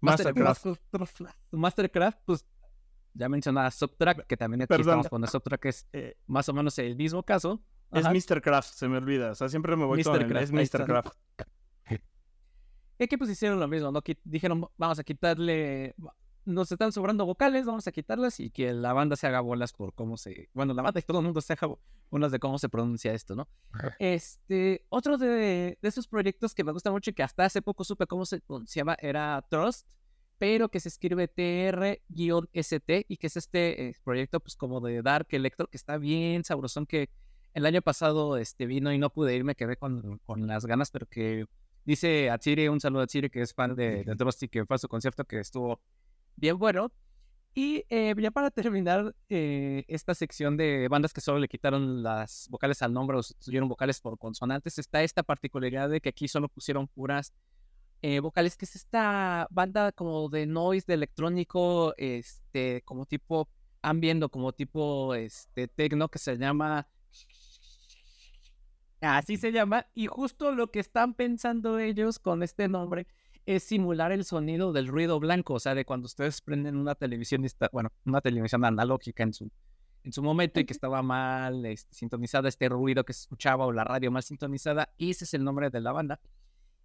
Mastercraft. 0.00 0.66
Mastercraft, 1.52 2.18
pues 2.26 2.44
ya 3.14 3.28
mencionaba 3.28 3.70
Subtrack, 3.70 4.26
que 4.26 4.36
también 4.36 4.62
aquí 4.62 4.68
Perdón. 4.68 5.00
estamos 5.00 5.08
con 5.08 5.26
Subtrack, 5.26 5.64
es 5.66 5.86
Eh, 5.92 6.16
más 6.26 6.48
o 6.48 6.52
menos 6.52 6.78
el 6.78 6.96
mismo 6.96 7.22
caso. 7.22 7.62
es. 7.92 8.04
Mr. 8.06 8.40
Craft, 8.42 8.74
se 8.74 8.88
me 8.88 8.98
olvida. 8.98 9.32
O 9.32 9.34
sea, 9.34 9.48
siempre 9.48 9.76
me 9.76 9.84
voy 9.84 10.02
con 10.02 10.12
Mr. 10.14 10.22
el, 10.22 10.28
Craft, 10.28 10.44
es 10.44 10.52
Mr. 10.52 10.84
Craft. 10.86 11.14
Y 13.02 13.04
aquí 13.06 13.16
pues 13.16 13.30
hicieron 13.30 13.58
lo 13.58 13.66
mismo, 13.66 13.90
¿no? 13.90 14.00
Qui- 14.00 14.16
Dijeron, 14.22 14.64
vamos 14.78 14.96
a 15.00 15.02
quitarle, 15.02 15.92
nos 16.44 16.70
están 16.70 16.92
sobrando 16.92 17.26
vocales, 17.26 17.66
vamos 17.66 17.84
a 17.88 17.90
quitarlas 17.90 18.38
y 18.38 18.48
que 18.50 18.72
la 18.72 18.92
banda 18.92 19.16
se 19.16 19.26
haga 19.26 19.40
bolas 19.40 19.72
por 19.72 19.92
cómo 19.92 20.16
se, 20.16 20.50
bueno, 20.54 20.72
la 20.72 20.82
banda 20.82 21.00
y 21.00 21.02
todo 21.02 21.18
el 21.18 21.24
mundo 21.24 21.40
se 21.40 21.52
haga 21.54 21.68
bolas 22.12 22.30
de 22.30 22.38
cómo 22.38 22.60
se 22.60 22.68
pronuncia 22.68 23.12
esto, 23.12 23.34
¿no? 23.34 23.48
Este, 23.98 24.86
otro 24.88 25.18
de, 25.18 25.78
de 25.82 25.88
esos 25.88 26.06
proyectos 26.06 26.54
que 26.54 26.62
me 26.62 26.70
gusta 26.70 26.92
mucho 26.92 27.10
y 27.10 27.12
que 27.14 27.24
hasta 27.24 27.44
hace 27.44 27.60
poco 27.60 27.82
supe 27.82 28.06
cómo 28.06 28.24
se 28.24 28.40
pronunciaba 28.40 28.96
era 29.00 29.44
Trust, 29.50 29.88
pero 30.38 30.68
que 30.68 30.78
se 30.78 30.88
escribe 30.88 31.26
TR-ST 31.26 33.04
y 33.08 33.16
que 33.16 33.26
es 33.26 33.36
este 33.36 33.88
eh, 33.88 33.96
proyecto 34.04 34.38
pues 34.38 34.54
como 34.56 34.80
de 34.80 35.02
Dark 35.02 35.26
Electro 35.30 35.66
que 35.68 35.76
está 35.76 35.98
bien 35.98 36.44
sabrosón 36.44 36.86
que 36.86 37.10
el 37.54 37.66
año 37.66 37.82
pasado 37.82 38.36
este, 38.38 38.66
vino 38.66 38.92
y 38.92 38.98
no 38.98 39.10
pude 39.10 39.34
ir, 39.36 39.44
me 39.44 39.54
quedé 39.54 39.76
con, 39.76 40.18
con 40.24 40.46
las 40.46 40.64
ganas, 40.66 40.90
pero 40.90 41.06
que 41.06 41.46
dice 41.84 42.30
a 42.30 42.38
Chiri, 42.38 42.68
un 42.68 42.80
saludo 42.80 43.02
a 43.02 43.06
Chiri 43.06 43.30
que 43.30 43.42
es 43.42 43.54
fan 43.54 43.74
de, 43.74 44.04
de 44.04 44.16
Trust 44.16 44.42
y 44.44 44.48
que 44.48 44.64
fue 44.64 44.76
a 44.76 44.78
su 44.78 44.88
concierto 44.88 45.24
que 45.24 45.40
estuvo 45.40 45.80
bien 46.36 46.58
bueno. 46.58 46.90
Y 47.54 47.84
eh, 47.90 48.14
ya 48.16 48.30
para 48.30 48.50
terminar 48.50 49.14
eh, 49.28 49.84
esta 49.86 50.14
sección 50.14 50.56
de 50.56 50.88
bandas 50.88 51.12
que 51.12 51.20
solo 51.20 51.38
le 51.38 51.48
quitaron 51.48 52.02
las 52.02 52.48
vocales 52.50 52.80
al 52.80 52.94
nombre 52.94 53.18
o 53.18 53.22
sustituyeron 53.22 53.68
vocales 53.68 54.00
por 54.00 54.18
consonantes, 54.18 54.78
está 54.78 55.02
esta 55.02 55.22
particularidad 55.22 55.90
de 55.90 56.00
que 56.00 56.08
aquí 56.08 56.28
solo 56.28 56.48
pusieron 56.48 56.88
puras 56.88 57.34
eh, 58.00 58.20
vocales, 58.20 58.56
que 58.56 58.64
es 58.64 58.74
esta 58.74 59.46
banda 59.50 59.92
como 59.92 60.30
de 60.30 60.46
noise, 60.46 60.86
de 60.86 60.94
electrónico, 60.94 61.94
este, 61.98 62.80
como 62.86 63.04
tipo 63.04 63.48
ambient 63.82 64.22
o 64.22 64.28
como 64.30 64.52
tipo 64.52 65.14
este, 65.14 65.68
techno 65.68 66.08
que 66.08 66.18
se 66.18 66.38
llama... 66.38 66.88
Así 69.02 69.36
se 69.36 69.50
llama, 69.50 69.86
y 69.94 70.06
justo 70.06 70.52
lo 70.52 70.70
que 70.70 70.78
están 70.78 71.14
pensando 71.14 71.80
ellos 71.80 72.20
con 72.20 72.44
este 72.44 72.68
nombre 72.68 73.08
es 73.46 73.64
simular 73.64 74.12
el 74.12 74.24
sonido 74.24 74.72
del 74.72 74.86
ruido 74.86 75.18
blanco, 75.18 75.54
o 75.54 75.58
sea, 75.58 75.74
de 75.74 75.84
cuando 75.84 76.06
ustedes 76.06 76.40
prenden 76.40 76.76
una 76.76 76.94
televisión, 76.94 77.44
bueno, 77.72 77.90
una 78.04 78.20
televisión 78.20 78.64
analógica 78.64 79.24
en 79.24 79.32
su, 79.32 79.50
en 80.04 80.12
su 80.12 80.22
momento 80.22 80.60
y 80.60 80.64
que 80.64 80.72
estaba 80.72 81.02
mal 81.02 81.66
este, 81.66 81.92
sintonizada, 81.92 82.48
este 82.48 82.68
ruido 82.68 83.02
que 83.04 83.12
se 83.12 83.22
escuchaba 83.22 83.66
o 83.66 83.72
la 83.72 83.82
radio 83.82 84.12
mal 84.12 84.22
sintonizada, 84.22 84.88
y 84.96 85.10
ese 85.10 85.24
es 85.24 85.34
el 85.34 85.42
nombre 85.42 85.68
de 85.70 85.80
la 85.80 85.90
banda. 85.90 86.20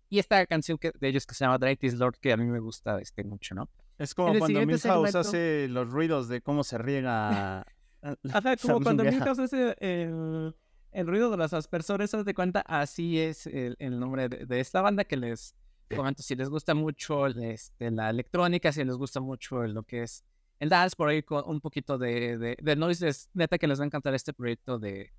Y 0.10 0.18
esta 0.18 0.44
canción 0.48 0.80
que, 0.80 0.92
de 1.00 1.10
ellos 1.10 1.28
que 1.28 1.36
se 1.36 1.46
llama 1.46 1.60
Is 1.82 1.94
Lord, 1.94 2.16
que 2.20 2.34
a 2.34 2.38
mí 2.38 2.46
me 2.46 2.60
gusta 2.60 3.00
este, 3.00 3.24
mucho, 3.24 3.54
¿no? 3.54 3.70
Es 4.00 4.16
como 4.16 4.34
el 4.34 4.40
cuando 4.40 4.60
Milhouse 4.62 4.82
segmento- 4.82 5.20
hace 5.20 5.68
los 5.70 5.88
ruidos 5.90 6.30
de 6.30 6.42
cómo 6.42 6.64
se 6.64 6.80
riega. 6.80 7.60
Ajá, 8.34 8.56
como 8.62 8.82
cuando. 8.82 9.04
Milhouse 9.04 9.40
hace 9.40 9.76
el, 9.80 10.56
el 10.92 11.08
ruido 11.08 11.30
de 11.30 11.38
los 11.38 11.54
aspersores, 11.54 12.14
haz 12.14 12.26
de 12.26 12.34
cuenta, 12.34 12.62
así 12.62 13.20
es 13.20 13.48
el, 13.48 13.76
el 13.80 14.00
nombre 14.00 14.30
de, 14.30 14.46
de 14.46 14.60
esta 14.60 14.82
banda 14.82 15.04
que 15.04 15.18
les 15.18 15.56
comento. 15.96 16.24
Si 16.24 16.36
les 16.36 16.50
gusta 16.50 16.74
mucho 16.74 17.28
este, 17.28 17.92
la 17.92 18.10
electrónica, 18.10 18.72
si 18.72 18.84
les 18.84 18.96
gusta 18.96 19.20
mucho 19.20 19.64
lo 19.64 19.84
que 19.84 20.04
es 20.04 20.24
el 20.60 20.70
dance, 20.70 20.96
por 20.96 21.10
ahí 21.10 21.22
con 21.22 21.44
un 21.48 21.62
poquito 21.62 21.98
de, 21.98 22.38
de, 22.38 22.58
de 22.60 22.76
noise, 22.76 23.08
es 23.08 23.30
neta 23.34 23.58
que 23.58 23.68
les 23.68 23.80
va 23.80 23.84
a 23.84 23.86
encantar 23.86 24.14
este 24.16 24.34
proyecto 24.34 24.80
de 24.80 25.14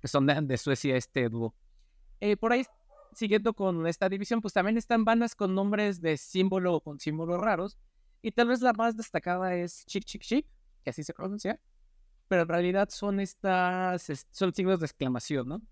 que 0.00 0.08
son 0.08 0.26
de, 0.26 0.40
de 0.40 0.56
Suecia, 0.56 0.96
este 0.96 1.28
dúo. 1.28 1.54
Eh, 2.20 2.36
por 2.36 2.52
ahí, 2.52 2.64
siguiendo 3.12 3.52
con 3.52 3.86
esta 3.86 4.08
división, 4.08 4.40
pues 4.40 4.54
también 4.54 4.78
están 4.78 5.04
bandas 5.04 5.34
con 5.34 5.54
nombres 5.54 6.00
de 6.00 6.16
símbolo 6.16 6.74
o 6.74 6.80
con 6.80 6.98
símbolos 6.98 7.40
raros. 7.40 7.78
Y 8.22 8.32
tal 8.32 8.48
vez 8.48 8.60
la 8.62 8.72
más 8.72 8.96
destacada 8.96 9.54
es 9.54 9.84
Chick 9.86 10.04
Chick 10.04 10.22
Chick, 10.22 10.46
que 10.82 10.90
así 10.90 11.04
se 11.04 11.12
pronuncia 11.12 11.60
pero 12.28 12.42
en 12.42 12.48
realidad 12.48 12.88
son 12.90 13.20
estas, 13.20 14.08
es- 14.10 14.26
son 14.30 14.52
signos 14.54 14.80
de 14.80 14.86
exclamación, 14.86 15.48
¿no? 15.48 15.62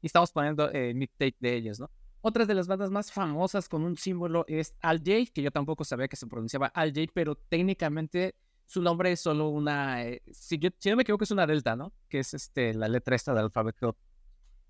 Y 0.00 0.06
estamos 0.06 0.32
poniendo 0.32 0.70
eh, 0.72 0.94
mixtape 0.94 1.36
de 1.40 1.54
ellos, 1.56 1.80
¿no? 1.80 1.90
Otras 2.20 2.48
de 2.48 2.54
las 2.54 2.66
bandas 2.66 2.90
más 2.90 3.12
famosas 3.12 3.68
con 3.68 3.82
un 3.84 3.96
símbolo 3.96 4.44
es 4.48 4.74
Al 4.80 4.98
J, 4.98 5.30
que 5.34 5.42
yo 5.42 5.50
tampoco 5.50 5.84
sabía 5.84 6.08
que 6.08 6.16
se 6.16 6.26
pronunciaba 6.26 6.68
Al 6.68 6.92
J, 6.94 7.10
pero 7.12 7.34
técnicamente 7.34 8.34
su 8.66 8.80
nombre 8.80 9.12
es 9.12 9.20
solo 9.20 9.48
una, 9.50 10.04
eh, 10.04 10.22
si, 10.32 10.58
yo- 10.58 10.70
si 10.78 10.88
no 10.90 10.96
me 10.96 11.02
equivoco 11.02 11.24
es 11.24 11.30
una 11.30 11.46
delta, 11.46 11.76
¿no? 11.76 11.92
Que 12.08 12.20
es 12.20 12.32
este, 12.32 12.72
la 12.72 12.88
letra 12.88 13.14
esta 13.16 13.34
del 13.34 13.44
alfabeto 13.44 13.96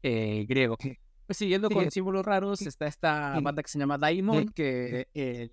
eh, 0.03 0.45
griego. 0.49 0.77
Pues 1.27 1.37
siguiendo 1.39 1.69
con 1.77 1.91
símbolos 1.91 2.25
raros 2.27 2.61
está 2.69 2.87
esta 2.87 3.35
banda 3.45 3.63
que 3.63 3.69
se 3.71 3.79
llama 3.79 3.97
Daimon, 3.99 4.37
que 4.55 5.09
eh, 5.15 5.51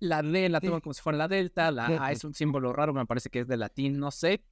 la 0.00 0.22
D 0.22 0.48
la 0.48 0.60
toman 0.66 0.80
como 0.80 0.92
si 0.92 1.00
fuera 1.00 1.16
la 1.16 1.28
delta, 1.28 1.70
la 1.70 1.86
A 2.02 2.12
es 2.12 2.24
un 2.24 2.34
símbolo 2.34 2.72
raro, 2.72 2.92
me 2.92 3.06
parece 3.06 3.30
que 3.30 3.40
es 3.40 3.48
de 3.48 3.56
latín, 3.56 3.98
no 3.98 4.10
sé, 4.10 4.42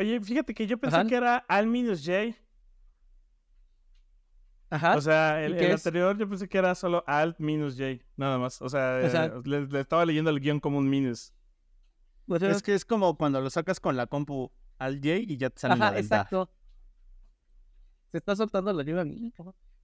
Oye, 0.00 0.20
fíjate 0.20 0.54
que 0.54 0.66
yo 0.66 0.78
pensé 0.78 0.96
Ajá. 0.96 1.06
que 1.06 1.14
era 1.14 1.36
al 1.36 1.66
minus 1.66 2.00
J. 2.04 2.34
Ajá. 4.70 4.96
O 4.96 5.00
sea, 5.00 5.44
el, 5.44 5.54
anterior 5.72 6.16
yo 6.16 6.28
pensé 6.28 6.48
que 6.48 6.56
era 6.56 6.74
solo 6.74 7.04
alt 7.06 7.38
minus 7.38 7.76
J, 7.76 8.02
nada 8.16 8.38
más. 8.38 8.62
O 8.62 8.68
sea, 8.68 9.00
O 9.04 9.10
sea- 9.10 9.24
eh, 9.26 9.32
le, 9.44 9.66
le 9.66 9.80
estaba 9.80 10.04
leyendo 10.06 10.30
el 10.30 10.40
guion 10.40 10.58
como 10.60 10.78
un 10.78 10.88
minus. 10.88 11.34
Es 12.40 12.62
que 12.62 12.74
es 12.74 12.84
como 12.84 13.16
cuando 13.18 13.40
lo 13.40 13.50
sacas 13.50 13.80
con 13.80 13.96
la 13.96 14.06
compu 14.06 14.50
al 14.78 14.96
J 14.96 15.16
y 15.16 15.36
ya 15.36 15.50
te 15.50 15.58
sale 15.60 15.74
Ajá, 15.74 15.90
la 15.90 15.98
exacto. 15.98 16.50
Se 18.12 18.18
está 18.18 18.34
soltando 18.36 18.72
la 18.72 18.82
lluvia. 18.84 19.04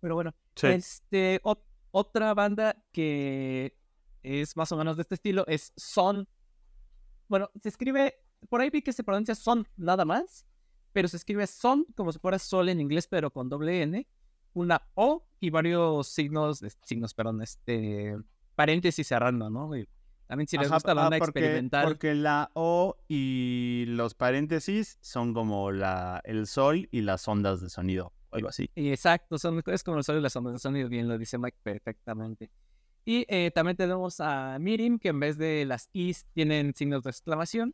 Pero 0.00 0.14
bueno, 0.14 0.34
Sí. 0.54 0.68
este, 0.68 1.42
ot- 1.42 1.62
otra 1.90 2.32
banda 2.34 2.76
que 2.92 3.76
es 4.22 4.56
más 4.56 4.70
o 4.72 4.76
menos 4.76 4.96
de 4.96 5.02
este 5.02 5.16
estilo 5.16 5.44
es 5.48 5.72
Son. 5.76 6.28
Bueno, 7.28 7.50
se 7.60 7.68
escribe, 7.68 8.14
por 8.46 8.60
ahí 8.60 8.70
vi 8.70 8.82
que 8.82 8.92
se 8.92 9.04
pronuncia 9.04 9.34
Son 9.34 9.66
nada 9.76 10.04
más, 10.04 10.46
pero 10.92 11.08
se 11.08 11.16
escribe 11.16 11.46
Son 11.46 11.84
como 11.94 12.12
si 12.12 12.18
fuera 12.18 12.38
sol 12.38 12.68
en 12.68 12.80
inglés, 12.80 13.06
pero 13.06 13.30
con 13.30 13.48
doble 13.48 13.82
N, 13.82 14.06
una 14.54 14.82
O 14.94 15.26
y 15.40 15.50
varios 15.50 16.08
signos, 16.08 16.62
signos, 16.82 17.14
perdón, 17.14 17.42
este, 17.42 18.16
paréntesis 18.54 19.06
cerrando, 19.06 19.50
¿no? 19.50 19.76
Y 19.76 19.88
también 20.26 20.48
si 20.48 20.56
les 20.56 20.66
Ajá, 20.66 20.76
gusta 20.76 20.94
la 20.94 21.02
ah, 21.02 21.04
onda 21.06 21.18
porque, 21.18 21.38
experimental. 21.38 21.84
porque 21.84 22.14
la 22.14 22.50
O 22.54 22.96
y 23.06 23.84
los 23.88 24.14
paréntesis 24.14 24.98
son 25.00 25.34
como 25.34 25.70
la, 25.70 26.20
el 26.24 26.46
sol 26.46 26.88
y 26.90 27.02
las 27.02 27.28
ondas 27.28 27.60
de 27.60 27.68
sonido, 27.68 28.12
o 28.30 28.36
algo 28.36 28.48
así. 28.48 28.70
Exacto, 28.74 29.38
son, 29.38 29.62
es 29.66 29.84
como 29.84 29.98
el 29.98 30.04
sonido 30.04 30.20
y 30.20 30.22
las 30.22 30.34
ondas 30.34 30.54
de 30.54 30.58
sonido, 30.58 30.88
bien 30.88 31.06
lo 31.06 31.16
dice 31.18 31.38
Mike 31.38 31.58
perfectamente. 31.62 32.50
Y 33.04 33.24
eh, 33.28 33.52
también 33.52 33.76
tenemos 33.76 34.18
a 34.20 34.58
Mirim, 34.58 34.98
que 34.98 35.10
en 35.10 35.20
vez 35.20 35.38
de 35.38 35.64
las 35.64 35.90
Is 35.92 36.26
tienen 36.32 36.74
signos 36.74 37.04
de 37.04 37.10
exclamación. 37.10 37.72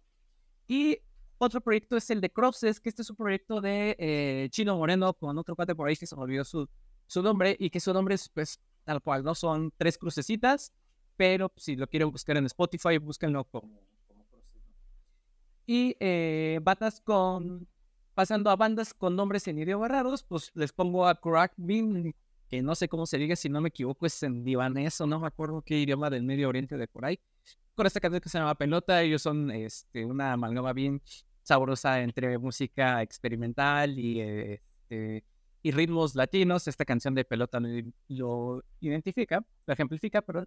Y 0.66 0.98
otro 1.38 1.60
proyecto 1.60 1.96
es 1.96 2.08
el 2.10 2.20
de 2.20 2.30
Crosses, 2.30 2.80
que 2.80 2.88
este 2.88 3.02
es 3.02 3.10
un 3.10 3.16
proyecto 3.16 3.60
de 3.60 3.96
eh, 3.98 4.48
Chino 4.50 4.76
Moreno 4.76 5.12
con 5.14 5.36
otro 5.38 5.56
cuate 5.56 5.74
por 5.74 5.88
ahí 5.88 5.96
que 5.96 6.06
se 6.06 6.14
me 6.14 6.22
olvidó 6.22 6.44
su, 6.44 6.68
su 7.06 7.22
nombre 7.22 7.56
y 7.58 7.70
que 7.70 7.80
su 7.80 7.92
nombre 7.92 8.14
es 8.14 8.28
pues 8.28 8.60
tal 8.84 9.02
cual, 9.02 9.24
¿no? 9.24 9.34
Son 9.34 9.72
tres 9.76 9.98
crucecitas, 9.98 10.72
pero 11.16 11.52
si 11.56 11.76
lo 11.76 11.86
quieren 11.86 12.10
buscar 12.10 12.36
en 12.36 12.46
Spotify, 12.46 12.98
búsquenlo 12.98 13.44
como. 13.44 13.80
Y 15.66 15.96
eh, 16.00 16.60
bandas 16.62 17.00
con. 17.00 17.68
Pasando 18.14 18.50
a 18.50 18.56
bandas 18.56 18.92
con 18.92 19.16
nombres 19.16 19.48
en 19.48 19.58
idiomas 19.58 19.90
raros, 19.90 20.22
pues 20.22 20.50
les 20.54 20.70
pongo 20.70 21.06
a 21.06 21.18
Crack 21.18 21.54
Bean, 21.56 22.14
que 22.52 22.60
no 22.60 22.74
sé 22.74 22.86
cómo 22.86 23.06
se 23.06 23.16
diga, 23.16 23.34
si 23.34 23.48
no 23.48 23.62
me 23.62 23.70
equivoco, 23.70 24.04
es 24.04 24.22
en 24.22 24.44
libanés 24.44 25.00
o 25.00 25.06
no 25.06 25.18
me 25.18 25.26
acuerdo 25.26 25.62
qué 25.62 25.78
idioma 25.78 26.10
del 26.10 26.22
Medio 26.22 26.50
Oriente 26.50 26.76
de 26.76 26.86
por 26.86 27.06
ahí. 27.06 27.18
Con 27.74 27.86
esta 27.86 27.98
canción 27.98 28.20
que 28.20 28.28
se 28.28 28.36
llama 28.36 28.54
Pelota, 28.54 29.00
ellos 29.00 29.22
son 29.22 29.50
este, 29.50 30.04
una 30.04 30.34
amalgama 30.34 30.74
bien 30.74 31.00
sabrosa 31.42 32.02
entre 32.02 32.36
música 32.36 33.00
experimental 33.00 33.98
y, 33.98 34.20
eh, 34.20 34.60
este, 34.90 35.24
y 35.62 35.70
ritmos 35.70 36.14
latinos. 36.14 36.68
Esta 36.68 36.84
canción 36.84 37.14
de 37.14 37.24
Pelota 37.24 37.58
lo, 37.58 37.70
lo 38.08 38.62
identifica, 38.80 39.42
lo 39.66 39.72
ejemplifica, 39.72 40.20
perdón. 40.20 40.46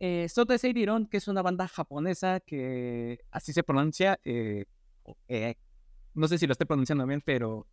Eh, 0.00 0.30
Soto 0.30 0.56
Seidiron, 0.56 1.06
que 1.06 1.18
es 1.18 1.28
una 1.28 1.42
banda 1.42 1.68
japonesa 1.68 2.40
que 2.40 3.20
así 3.30 3.52
se 3.52 3.62
pronuncia, 3.62 4.18
eh, 4.24 4.64
eh, 5.28 5.56
no 6.14 6.26
sé 6.28 6.38
si 6.38 6.46
lo 6.46 6.52
estoy 6.52 6.66
pronunciando 6.66 7.06
bien, 7.06 7.20
pero 7.20 7.66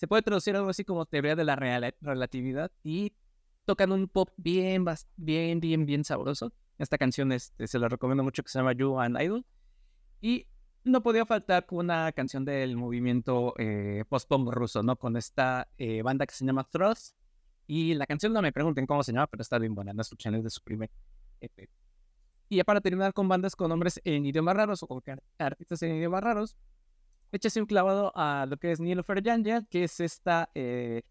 se, 0.00 0.08
puede 0.08 0.22
traducir 0.22 0.56
algo 0.56 0.70
así 0.70 0.82
como 0.84 1.04
teoría 1.04 1.36
de 1.36 1.44
la 1.44 1.56
reala- 1.56 1.94
relatividad 2.00 2.70
y 2.82 3.12
tocan 3.66 3.92
un 3.92 4.08
pop 4.08 4.30
bien, 4.38 4.86
bien, 5.16 5.60
bien, 5.60 5.84
bien 5.84 6.04
sabroso. 6.04 6.52
Esta 6.78 6.96
canción 6.96 7.30
este, 7.32 7.66
se 7.66 7.78
la 7.78 7.88
recomiendo 7.88 8.24
mucho 8.24 8.42
que 8.42 8.48
se 8.48 8.58
llama 8.58 8.72
You 8.72 8.98
and 8.98 9.20
Idol. 9.20 9.44
Y 10.22 10.46
no 10.84 11.02
podía 11.02 11.26
faltar 11.26 11.66
una 11.70 12.10
canción 12.12 12.46
del 12.46 12.76
movimiento 12.76 13.52
eh, 13.58 14.04
post-punk 14.08 14.48
ruso, 14.50 14.82
¿no? 14.82 14.96
Con 14.96 15.16
esta 15.18 15.68
eh, 15.76 16.00
banda 16.00 16.26
que 16.26 16.34
se 16.34 16.46
llama 16.46 16.64
Thrust. 16.64 17.14
Y 17.66 17.92
la 17.92 18.06
canción 18.06 18.32
no 18.32 18.40
me 18.40 18.52
pregunten 18.52 18.86
cómo 18.86 19.02
se 19.02 19.12
llama, 19.12 19.26
pero 19.26 19.42
está 19.42 19.58
bien 19.58 19.74
buena. 19.74 19.92
No 19.92 20.00
escuchan 20.00 20.34
es 20.34 20.42
de 20.42 20.50
su 20.50 20.62
primer 20.62 20.90
EP. 21.40 21.68
Y 22.48 22.56
ya 22.56 22.64
para 22.64 22.80
terminar 22.80 23.12
con 23.12 23.28
bandas 23.28 23.54
con 23.54 23.68
nombres 23.68 24.00
en 24.02 24.24
idiomas 24.24 24.56
raros 24.56 24.82
o 24.82 24.86
con 24.88 25.02
artistas 25.38 25.82
en 25.82 25.96
idiomas 25.96 26.24
raros, 26.24 26.56
échese 27.36 27.60
un 27.60 27.66
clavado 27.66 28.12
a 28.14 28.46
lo 28.48 28.56
que 28.56 28.72
es 28.72 28.80
Nilofer 28.80 29.22
Janja, 29.22 29.62
que 29.70 29.84
es 29.84 30.00
esta, 30.00 30.50
eh, 30.54 31.02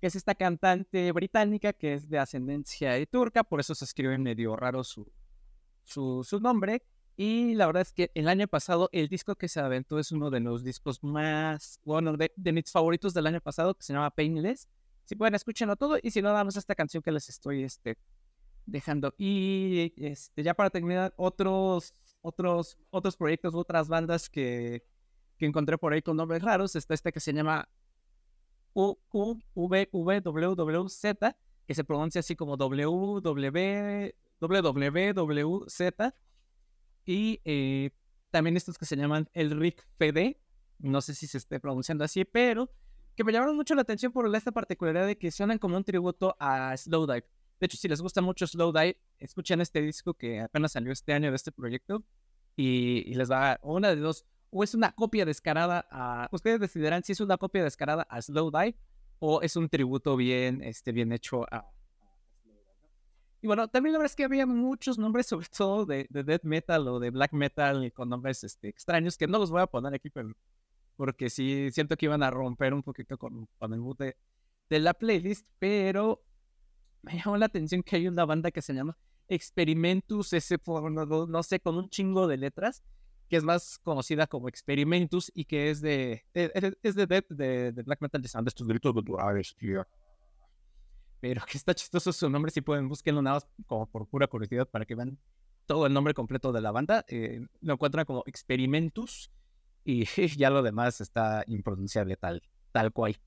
que 0.00 0.06
es 0.06 0.16
esta 0.16 0.34
cantante 0.34 1.12
británica 1.12 1.72
que 1.72 1.94
es 1.94 2.08
de 2.08 2.18
ascendencia 2.18 3.04
turca, 3.06 3.44
por 3.44 3.60
eso 3.60 3.74
se 3.74 3.84
escribe 3.84 4.16
medio 4.18 4.56
raro 4.56 4.84
su, 4.84 5.10
su, 5.84 6.40
nombre. 6.40 6.82
Y 7.16 7.54
la 7.54 7.66
verdad 7.66 7.82
es 7.82 7.92
que 7.92 8.10
el 8.14 8.28
año 8.28 8.48
pasado 8.48 8.88
el 8.92 9.08
disco 9.08 9.36
que 9.36 9.48
se 9.48 9.60
aventó 9.60 10.00
es 10.00 10.10
uno 10.10 10.30
de 10.30 10.40
los 10.40 10.64
discos 10.64 11.02
más, 11.04 11.78
bueno, 11.84 12.16
de, 12.16 12.32
de 12.34 12.52
mis 12.52 12.72
favoritos 12.72 13.14
del 13.14 13.26
año 13.26 13.40
pasado, 13.40 13.74
que 13.74 13.84
se 13.84 13.92
llama 13.92 14.10
Painless. 14.10 14.68
Si 15.04 15.14
pueden, 15.14 15.34
escúchenlo 15.34 15.76
todo. 15.76 15.98
Y 16.02 16.10
si 16.10 16.22
no, 16.22 16.32
damos 16.32 16.56
esta 16.56 16.74
canción 16.74 17.02
que 17.02 17.12
les 17.12 17.28
estoy 17.28 17.62
este, 17.62 17.96
dejando. 18.66 19.14
Y 19.16 19.92
este, 19.96 20.42
ya 20.42 20.54
para 20.54 20.70
terminar, 20.70 21.14
otros, 21.16 21.94
otros, 22.22 22.78
otros 22.90 23.16
proyectos, 23.16 23.54
otras 23.54 23.88
bandas 23.88 24.28
que, 24.28 24.82
que 25.36 25.46
encontré 25.46 25.78
por 25.78 25.92
ahí 25.92 26.02
con 26.02 26.16
nombres 26.16 26.42
raros. 26.42 26.76
Está 26.76 26.94
esta 26.94 27.12
que 27.12 27.20
se 27.20 27.32
llama 27.32 27.68
UQVWWZ, 28.74 29.94
que 31.66 31.74
se 31.74 31.84
pronuncia 31.84 32.20
así 32.20 32.36
como 32.36 32.56
WW, 32.56 34.12
WWWZ. 34.40 35.80
Y 37.06 37.40
eh, 37.44 37.90
también 38.30 38.56
estos 38.56 38.78
que 38.78 38.86
se 38.86 38.96
llaman 38.96 39.28
el 39.32 39.58
Rick 39.58 39.86
FD. 39.98 40.36
No 40.78 41.00
sé 41.00 41.14
si 41.14 41.26
se 41.26 41.38
esté 41.38 41.60
pronunciando 41.60 42.04
así, 42.04 42.24
pero 42.24 42.70
que 43.16 43.24
me 43.24 43.32
llamaron 43.32 43.56
mucho 43.56 43.74
la 43.74 43.82
atención 43.82 44.12
por 44.12 44.34
esta 44.34 44.52
particularidad 44.52 45.06
de 45.06 45.16
que 45.16 45.30
suenan 45.30 45.58
como 45.58 45.76
un 45.76 45.84
tributo 45.84 46.36
a 46.38 46.76
Slowdive. 46.76 47.26
De 47.60 47.66
hecho, 47.66 47.76
si 47.76 47.88
les 47.88 48.00
gusta 48.00 48.20
mucho 48.20 48.46
Slowdive, 48.46 48.98
escuchen 49.18 49.60
este 49.60 49.80
disco 49.80 50.14
que 50.14 50.40
apenas 50.40 50.72
salió 50.72 50.92
este 50.92 51.12
año 51.12 51.30
de 51.30 51.36
este 51.36 51.52
proyecto 51.52 52.04
y, 52.56 53.14
les 53.14 53.30
va 53.30 53.58
una 53.62 53.90
de 53.90 53.96
dos. 53.96 54.26
O 54.56 54.62
es 54.62 54.72
una 54.72 54.92
copia 54.92 55.24
descarada 55.24 55.84
a. 55.90 56.28
Ustedes 56.30 56.60
decidirán 56.60 57.02
si 57.02 57.10
es 57.10 57.20
una 57.20 57.36
copia 57.36 57.64
descarada 57.64 58.02
a 58.08 58.22
Slowdive 58.22 58.76
o 59.18 59.42
es 59.42 59.56
un 59.56 59.68
tributo 59.68 60.14
bien, 60.16 60.62
este, 60.62 60.92
bien 60.92 61.10
hecho 61.10 61.42
a. 61.52 61.68
Y 63.42 63.48
bueno, 63.48 63.66
también 63.66 63.92
la 63.94 63.98
verdad 63.98 64.12
es 64.12 64.16
que 64.16 64.22
había 64.24 64.46
muchos 64.46 64.96
nombres, 64.96 65.26
sobre 65.26 65.48
todo 65.48 65.84
de, 65.86 66.06
de 66.08 66.22
death 66.22 66.44
metal 66.44 66.86
o 66.86 67.00
de 67.00 67.10
black 67.10 67.32
metal, 67.32 67.92
con 67.92 68.08
nombres 68.08 68.44
este, 68.44 68.68
extraños, 68.68 69.18
que 69.18 69.26
no 69.26 69.38
los 69.38 69.50
voy 69.50 69.60
a 69.60 69.66
poner 69.66 69.92
aquí, 69.92 70.08
pero, 70.08 70.32
porque 70.96 71.28
sí 71.28 71.68
siento 71.72 71.96
que 71.96 72.06
iban 72.06 72.22
a 72.22 72.30
romper 72.30 72.72
un 72.72 72.82
poquito 72.84 73.18
con, 73.18 73.48
con 73.58 73.74
el 73.74 73.80
mood 73.80 73.96
de, 73.98 74.16
de 74.70 74.78
la 74.78 74.94
playlist, 74.94 75.46
pero 75.58 76.22
me 77.02 77.18
llamó 77.18 77.36
la 77.36 77.46
atención 77.46 77.82
que 77.82 77.96
hay 77.96 78.06
una 78.06 78.24
banda 78.24 78.50
que 78.52 78.62
se 78.62 78.72
llama 78.72 78.96
Experimentus, 79.28 80.32
ese, 80.32 80.58
no- 80.66 81.26
no 81.26 81.42
sé, 81.42 81.58
con 81.60 81.76
un 81.76 81.90
chingo 81.90 82.28
de 82.28 82.36
letras, 82.38 82.82
que 83.34 83.38
es 83.38 83.42
más 83.42 83.80
conocida 83.82 84.28
como 84.28 84.48
Experimentus 84.48 85.28
y 85.34 85.44
que 85.44 85.68
es 85.68 85.80
de, 85.80 86.24
eh, 86.34 86.72
es 86.84 86.94
de, 86.94 87.04
death, 87.04 87.26
de, 87.30 87.72
de 87.72 87.82
black 87.82 88.00
metal, 88.00 88.22
de 88.22 88.28
estos 88.28 88.68
gritos 88.68 88.92
guturales, 88.92 89.56
tío. 89.56 89.84
Pero 91.18 91.42
que 91.44 91.58
está 91.58 91.74
chistoso 91.74 92.12
su 92.12 92.30
nombre, 92.30 92.52
si 92.52 92.60
pueden 92.60 92.88
busquenlo 92.88 93.22
nada 93.22 93.38
más 93.38 93.48
como 93.66 93.86
por 93.90 94.06
pura 94.06 94.28
curiosidad 94.28 94.68
para 94.68 94.84
que 94.84 94.94
vean 94.94 95.18
todo 95.66 95.84
el 95.86 95.92
nombre 95.92 96.14
completo 96.14 96.52
de 96.52 96.60
la 96.60 96.70
banda. 96.70 97.04
eh, 97.08 97.44
lo 97.60 97.72
encuentran 97.72 98.04
como 98.04 98.22
Experimentus 98.24 99.32
y 99.84 100.04
ya 100.38 100.48
lo 100.48 100.62
demás 100.62 101.00
está 101.00 101.42
impronunciable 101.48 102.16
tal, 102.16 102.40
tal 102.70 102.92
cual. 102.92 103.18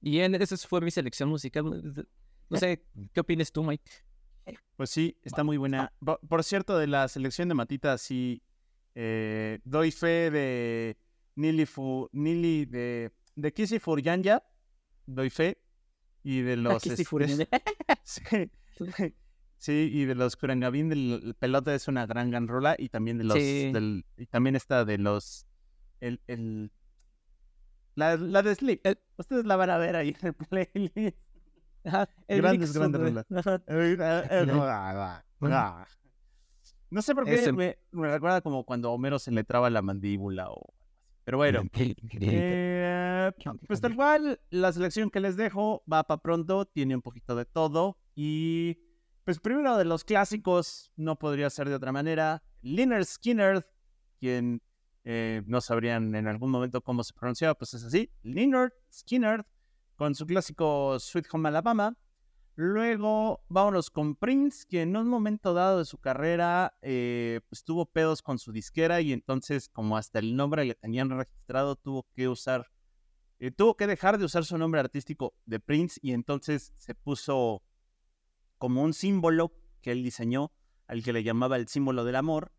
Y 0.00 0.20
en, 0.20 0.36
esa 0.36 0.56
fue 0.56 0.80
mi 0.80 0.90
selección 0.90 1.28
musical. 1.28 2.06
No 2.48 2.56
sé, 2.56 2.82
¿qué 3.12 3.20
opinas 3.20 3.52
tú, 3.52 3.62
Mike? 3.62 3.90
Pues 4.76 4.90
sí, 4.90 5.18
está 5.22 5.44
muy 5.44 5.56
buena. 5.56 5.92
Por, 6.28 6.42
cierto, 6.44 6.78
de 6.78 6.86
la 6.86 7.06
selección 7.08 7.48
de 7.48 7.54
Matita, 7.54 7.98
sí, 7.98 8.42
eh, 8.94 9.58
doy 9.64 9.90
fe 9.90 10.30
de 10.30 10.96
Nili, 11.36 11.66
Fu, 11.66 12.08
Nili 12.12 12.64
de, 12.64 13.12
de 13.36 13.52
Kissy 13.52 13.78
Furyanya, 13.78 14.42
doy 15.06 15.30
fe. 15.30 15.58
Y 16.22 16.40
de 16.42 16.56
los... 16.56 16.82
Kissy 16.82 17.02
este, 17.02 17.48
sí, 18.04 18.22
sí, 19.56 19.90
y 19.92 20.04
de 20.04 20.14
los 20.14 20.36
Kurangabin 20.36 20.88
del 20.88 21.34
pelota 21.38 21.74
es 21.74 21.88
una 21.88 22.06
gran 22.06 22.30
gran 22.30 22.48
rola. 22.48 22.74
Y 22.78 22.88
también 22.88 23.18
de 23.18 23.24
los... 23.24 23.36
Sí. 23.36 23.70
del- 23.72 24.04
y 24.16 24.26
también 24.26 24.56
está 24.56 24.84
de 24.84 24.98
los... 24.98 25.46
El, 26.00 26.20
el, 26.26 26.72
la, 27.94 28.16
la 28.16 28.42
de 28.42 28.54
Sleep. 28.54 28.80
El- 28.86 28.98
Ustedes 29.18 29.44
la 29.44 29.56
van 29.56 29.70
a 29.70 29.76
ver 29.78 29.96
ahí 29.96 30.16
en 30.20 30.26
el 30.28 30.34
playlist. 30.34 31.18
Ajá, 31.84 32.08
Grandes, 32.28 32.72
grandes 32.72 33.00
rolas. 33.00 33.26
Eh, 33.30 33.56
eh, 33.68 33.96
eh, 33.98 34.46
ah, 34.50 35.22
ah. 35.42 35.86
No 36.90 37.02
sé 37.02 37.14
por 37.14 37.24
qué 37.24 37.52
me, 37.52 37.78
me 37.92 38.10
recuerda 38.10 38.40
como 38.40 38.64
cuando 38.64 38.88
a 38.88 38.92
Homero 38.92 39.18
se 39.18 39.30
le 39.30 39.44
traba 39.44 39.70
la 39.70 39.80
mandíbula 39.80 40.50
o 40.50 40.74
Pero 41.24 41.38
bueno, 41.38 41.62
eh, 41.74 43.30
pues 43.66 43.80
tal 43.80 43.94
cual, 43.94 44.40
la 44.50 44.72
selección 44.72 45.10
que 45.10 45.20
les 45.20 45.36
dejo 45.36 45.84
va 45.90 46.02
para 46.04 46.20
pronto, 46.20 46.66
tiene 46.66 46.96
un 46.96 47.02
poquito 47.02 47.36
de 47.36 47.44
todo. 47.44 47.98
Y 48.16 48.78
pues 49.24 49.38
primero 49.38 49.76
de 49.76 49.84
los 49.84 50.04
clásicos, 50.04 50.90
no 50.96 51.16
podría 51.16 51.48
ser 51.48 51.68
de 51.68 51.76
otra 51.76 51.92
manera, 51.92 52.42
Liner 52.62 53.04
Skinner, 53.04 53.66
quien 54.18 54.60
eh, 55.04 55.42
no 55.46 55.60
sabrían 55.60 56.14
en 56.14 56.26
algún 56.26 56.50
momento 56.50 56.82
cómo 56.82 57.04
se 57.04 57.14
pronunciaba, 57.14 57.54
pues 57.54 57.74
es 57.74 57.84
así, 57.84 58.10
Liner 58.22 58.74
Skinner, 58.92 59.46
con 60.00 60.14
su 60.14 60.24
clásico 60.24 60.98
Sweet 60.98 61.26
Home 61.30 61.50
Alabama. 61.50 61.94
Luego 62.54 63.44
vámonos 63.50 63.90
con 63.90 64.16
Prince, 64.16 64.64
que 64.66 64.80
en 64.80 64.96
un 64.96 65.06
momento 65.06 65.52
dado 65.52 65.80
de 65.80 65.84
su 65.84 65.98
carrera 65.98 66.74
eh, 66.80 67.40
pues 67.50 67.64
tuvo 67.64 67.84
pedos 67.84 68.22
con 68.22 68.38
su 68.38 68.50
disquera 68.50 69.02
y 69.02 69.12
entonces 69.12 69.68
como 69.68 69.98
hasta 69.98 70.18
el 70.18 70.36
nombre 70.36 70.64
le 70.64 70.74
tenían 70.74 71.10
registrado 71.10 71.76
tuvo 71.76 72.06
que 72.14 72.28
usar, 72.28 72.70
eh, 73.40 73.50
tuvo 73.50 73.76
que 73.76 73.86
dejar 73.86 74.16
de 74.16 74.24
usar 74.24 74.46
su 74.46 74.56
nombre 74.56 74.80
artístico 74.80 75.34
de 75.44 75.60
Prince 75.60 76.00
y 76.00 76.12
entonces 76.12 76.72
se 76.78 76.94
puso 76.94 77.62
como 78.56 78.82
un 78.82 78.94
símbolo 78.94 79.52
que 79.82 79.92
él 79.92 80.02
diseñó, 80.02 80.50
al 80.86 81.02
que 81.02 81.12
le 81.12 81.24
llamaba 81.24 81.56
el 81.56 81.68
símbolo 81.68 82.06
del 82.06 82.16
amor, 82.16 82.52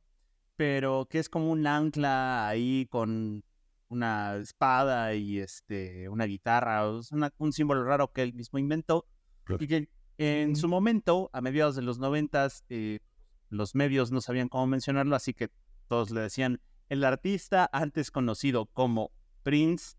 pero 0.58 1.08
que 1.10 1.18
es 1.18 1.28
como 1.28 1.50
un 1.50 1.66
ancla 1.66 2.48
ahí 2.48 2.86
con 2.92 3.44
una 3.92 4.36
espada 4.38 5.14
y 5.14 5.40
este, 5.40 6.08
una 6.10 6.24
guitarra, 6.26 6.88
o 6.88 7.00
es 7.02 7.12
una- 7.12 7.34
un 7.38 7.52
símbolo 7.52 7.84
raro 7.84 8.12
que 8.14 8.24
él 8.24 8.34
mismo 8.34 8.58
inventó 8.58 9.06
y 9.62 9.68
que 9.68 9.90
en 10.18 10.56
su 10.56 10.68
momento, 10.68 11.30
a 11.34 11.42
mediados 11.42 11.76
de 11.76 11.82
los 11.82 12.00
noventas, 12.00 12.64
eh, 12.70 13.00
los 13.50 13.76
medios 13.76 14.12
no 14.12 14.22
sabían 14.22 14.48
cómo 14.50 14.66
mencionarlo, 14.68 15.16
así 15.16 15.34
que 15.34 15.50
todos 15.88 16.10
le 16.12 16.22
decían 16.22 16.62
el 16.90 17.04
artista 17.04 17.70
antes 17.74 18.12
conocido 18.12 18.66
como 18.68 19.12
Prince. 19.44 19.98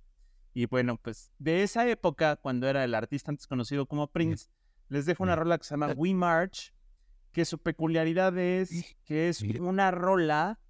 Y 0.54 0.66
bueno, 0.66 0.96
pues 0.96 1.32
de 1.38 1.62
esa 1.62 1.86
época, 1.88 2.36
cuando 2.36 2.66
era 2.68 2.84
el 2.84 2.94
artista 2.94 3.30
antes 3.30 3.46
conocido 3.46 3.86
como 3.86 4.06
Prince, 4.10 4.48
les 4.88 5.04
dejo 5.06 5.22
una 5.22 5.34
rola 5.36 5.58
que 5.58 5.64
se 5.64 5.70
llama 5.74 5.88
We 5.96 6.14
March, 6.14 6.72
que 7.32 7.44
su 7.44 7.58
peculiaridad 7.58 8.36
es 8.38 8.70
que 9.04 9.28
es 9.28 9.42
una 9.60 9.90
rola 9.90 10.60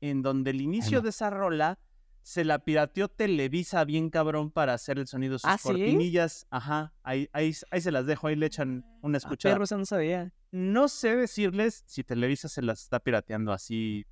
en 0.00 0.22
donde 0.22 0.50
el 0.50 0.60
inicio 0.60 0.98
de 1.02 1.08
esa 1.10 1.30
rola 1.30 1.78
se 2.22 2.44
la 2.44 2.60
pirateó 2.64 3.08
Televisa 3.08 3.84
bien 3.84 4.08
cabrón 4.10 4.50
para 4.50 4.74
hacer 4.74 4.98
el 4.98 5.06
sonido 5.08 5.34
de 5.34 5.38
sus 5.40 5.50
¿Ah, 5.50 5.58
sí? 5.58 5.64
cortinillas. 5.68 6.46
Ajá, 6.50 6.92
ahí, 7.02 7.28
ahí, 7.32 7.52
ahí 7.70 7.80
se 7.80 7.90
las 7.92 8.06
dejo, 8.06 8.28
ahí 8.28 8.36
le 8.36 8.46
echan 8.46 8.84
una 9.02 9.16
Ah, 9.16 9.18
escuchada. 9.18 9.54
perro, 9.54 9.64
eso 9.64 9.76
no 9.76 9.84
sabía. 9.84 10.32
No 10.52 10.88
sé 10.88 11.16
decirles 11.16 11.82
si 11.86 12.04
Televisa 12.04 12.48
se 12.48 12.62
las 12.62 12.82
está 12.82 13.00
pirateando 13.00 13.52
así 13.52 14.06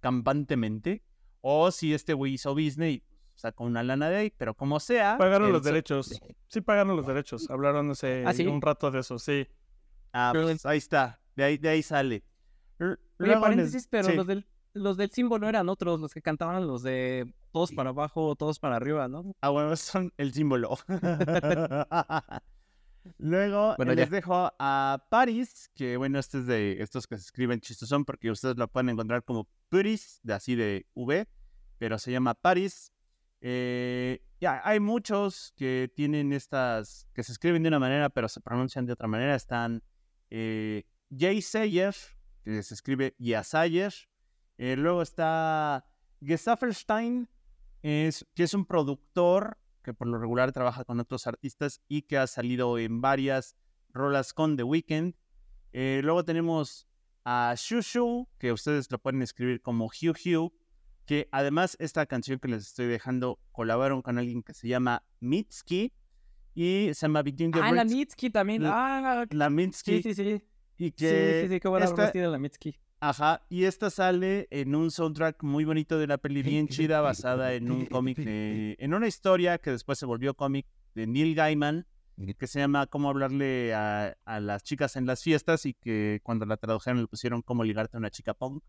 campantemente 0.00 1.02
o 1.40 1.70
si 1.70 1.94
este 1.94 2.14
güey 2.14 2.34
hizo 2.34 2.54
business 2.54 2.96
y 2.96 3.02
sacó 3.34 3.64
una 3.64 3.82
lana 3.82 4.10
de 4.10 4.16
ahí, 4.16 4.32
pero 4.36 4.54
como 4.54 4.80
sea. 4.80 5.16
Pagaron 5.18 5.52
los 5.52 5.62
so- 5.62 5.68
derechos. 5.68 6.20
Sí, 6.48 6.60
pagaron 6.60 6.96
los 6.96 7.06
derechos. 7.06 7.48
Hablaron 7.50 7.90
hace 7.90 8.24
¿Ah, 8.26 8.32
sí? 8.34 8.46
un 8.46 8.60
rato 8.60 8.90
de 8.90 9.00
eso, 9.00 9.18
sí. 9.18 9.46
Ah, 10.12 10.30
Pero- 10.32 10.46
pues 10.46 10.66
ahí 10.66 10.78
está, 10.78 11.20
de 11.36 11.44
ahí, 11.44 11.56
de 11.58 11.68
ahí 11.68 11.82
sale. 11.82 12.24
Oye, 12.80 12.96
les- 13.18 13.38
paréntesis, 13.38 13.86
pero 13.88 14.08
sí. 14.08 14.14
los, 14.14 14.26
del, 14.26 14.46
los 14.74 14.96
del 14.96 15.10
símbolo 15.10 15.48
eran 15.48 15.68
otros, 15.68 16.00
los 16.00 16.12
que 16.12 16.20
cantaban 16.22 16.66
los 16.66 16.82
de 16.82 17.32
todos 17.52 17.72
para 17.72 17.90
abajo, 17.90 18.34
todos 18.36 18.58
para 18.58 18.76
arriba, 18.76 19.08
¿no? 19.08 19.34
Ah, 19.40 19.50
bueno, 19.50 19.74
son 19.76 20.12
el 20.16 20.32
símbolo. 20.32 20.78
Luego 23.18 23.74
Bueno, 23.76 23.94
les 23.94 24.08
ya. 24.10 24.16
dejo 24.16 24.52
a 24.58 25.06
Paris, 25.10 25.70
que 25.74 25.96
bueno, 25.96 26.18
este 26.18 26.38
es 26.38 26.46
de 26.46 26.82
estos 26.82 27.06
que 27.06 27.16
se 27.16 27.22
escriben 27.22 27.60
chistosón 27.60 28.04
porque 28.04 28.30
ustedes 28.30 28.56
lo 28.56 28.68
pueden 28.68 28.90
encontrar 28.90 29.24
como 29.24 29.48
Paris, 29.68 30.20
de 30.22 30.34
así 30.34 30.54
de 30.54 30.86
V, 30.94 31.26
pero 31.78 31.98
se 31.98 32.12
llama 32.12 32.34
Paris. 32.34 32.92
Eh, 33.40 34.22
ya, 34.38 34.60
hay 34.64 34.80
muchos 34.80 35.52
que 35.56 35.90
tienen 35.94 36.32
estas, 36.32 37.08
que 37.14 37.22
se 37.22 37.32
escriben 37.32 37.62
de 37.62 37.68
una 37.68 37.78
manera, 37.78 38.10
pero 38.10 38.28
se 38.28 38.40
pronuncian 38.40 38.84
de 38.86 38.92
otra 38.92 39.08
manera. 39.08 39.34
Están 39.34 39.82
eh, 40.28 40.84
Jay 41.10 41.40
Sayer, 41.40 41.94
que 42.44 42.62
se 42.62 42.74
escribe 42.74 43.14
Yasayer. 43.18 43.94
Eh, 44.58 44.76
luego 44.76 45.00
está 45.00 45.86
Gesaffelstein, 46.22 47.28
es, 47.82 48.26
que 48.34 48.42
es 48.42 48.54
un 48.54 48.64
productor 48.66 49.58
que 49.82 49.94
por 49.94 50.06
lo 50.08 50.18
regular 50.18 50.52
trabaja 50.52 50.84
con 50.84 51.00
otros 51.00 51.26
artistas 51.26 51.80
y 51.88 52.02
que 52.02 52.18
ha 52.18 52.26
salido 52.26 52.78
en 52.78 53.00
varias 53.00 53.56
rolas 53.92 54.34
con 54.34 54.56
The 54.56 54.62
Weeknd. 54.62 55.14
Eh, 55.72 56.00
luego 56.04 56.24
tenemos 56.24 56.86
a 57.24 57.54
Shushu, 57.56 58.28
que 58.38 58.52
ustedes 58.52 58.90
lo 58.90 58.98
pueden 58.98 59.22
escribir 59.22 59.60
como 59.62 59.86
Hugh 59.86 60.16
Hugh, 60.24 60.52
que 61.06 61.28
además 61.32 61.76
esta 61.80 62.06
canción 62.06 62.38
que 62.38 62.48
les 62.48 62.66
estoy 62.66 62.86
dejando 62.86 63.38
colaboraron 63.52 64.02
con 64.02 64.18
alguien 64.18 64.42
que 64.42 64.52
se 64.54 64.68
llama 64.68 65.02
Mitski 65.20 65.92
y 66.54 66.90
se 66.92 67.06
llama 67.06 67.22
Between 67.22 67.50
the 67.52 67.60
Ah, 67.62 67.72
la 67.72 67.84
Mitski 67.84 68.30
también. 68.30 68.62
La- 68.62 69.20
Ah, 69.22 69.26
la 69.30 69.50
Mitski, 69.50 70.02
sí, 70.02 70.14
sí, 70.14 70.24
sí. 70.24 70.44
y 70.76 70.92
que 70.92 71.42
sí, 71.48 71.54
sí, 71.54 71.60
qué 71.60 71.68
buena 71.68 71.86
esta- 71.86 72.12
la 72.14 72.38
Mitski. 72.38 72.76
Ajá, 73.02 73.46
y 73.48 73.64
esta 73.64 73.88
sale 73.88 74.46
en 74.50 74.74
un 74.74 74.90
soundtrack 74.90 75.42
muy 75.42 75.64
bonito 75.64 75.98
de 75.98 76.04
una 76.04 76.18
peli 76.18 76.42
bien 76.42 76.68
chida 76.68 77.00
basada 77.00 77.54
en 77.54 77.70
un 77.70 77.86
cómic 77.86 78.18
de... 78.18 78.76
en 78.78 78.92
una 78.92 79.06
historia 79.08 79.56
que 79.56 79.70
después 79.70 79.98
se 79.98 80.04
volvió 80.04 80.34
cómic 80.34 80.66
de 80.94 81.06
Neil 81.06 81.34
Gaiman, 81.34 81.86
que 82.36 82.46
se 82.46 82.58
llama 82.58 82.86
Cómo 82.86 83.08
hablarle 83.08 83.72
a, 83.72 84.14
a 84.26 84.40
las 84.40 84.62
chicas 84.64 84.96
en 84.96 85.06
las 85.06 85.22
fiestas 85.22 85.64
y 85.64 85.72
que 85.72 86.20
cuando 86.22 86.44
la 86.44 86.58
tradujeron 86.58 87.00
le 87.00 87.06
pusieron 87.06 87.40
Cómo 87.40 87.64
ligarte 87.64 87.96
a 87.96 88.00
una 88.00 88.10
chica 88.10 88.34
punk. 88.34 88.62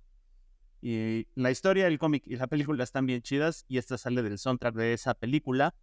Y 0.81 1.27
la 1.35 1.51
historia, 1.51 1.87
el 1.87 1.99
cómic 1.99 2.23
y 2.25 2.37
la 2.37 2.47
película 2.47 2.85
están 2.85 3.05
bien 3.05 3.21
chidas 3.21 3.65
y 3.67 3.79
esta 3.79 3.97
sale 3.97 4.23
del 4.23 4.37
soundtrack 4.37 4.75
de 4.75 4.93
esa 4.93 5.13
película. 5.13 5.75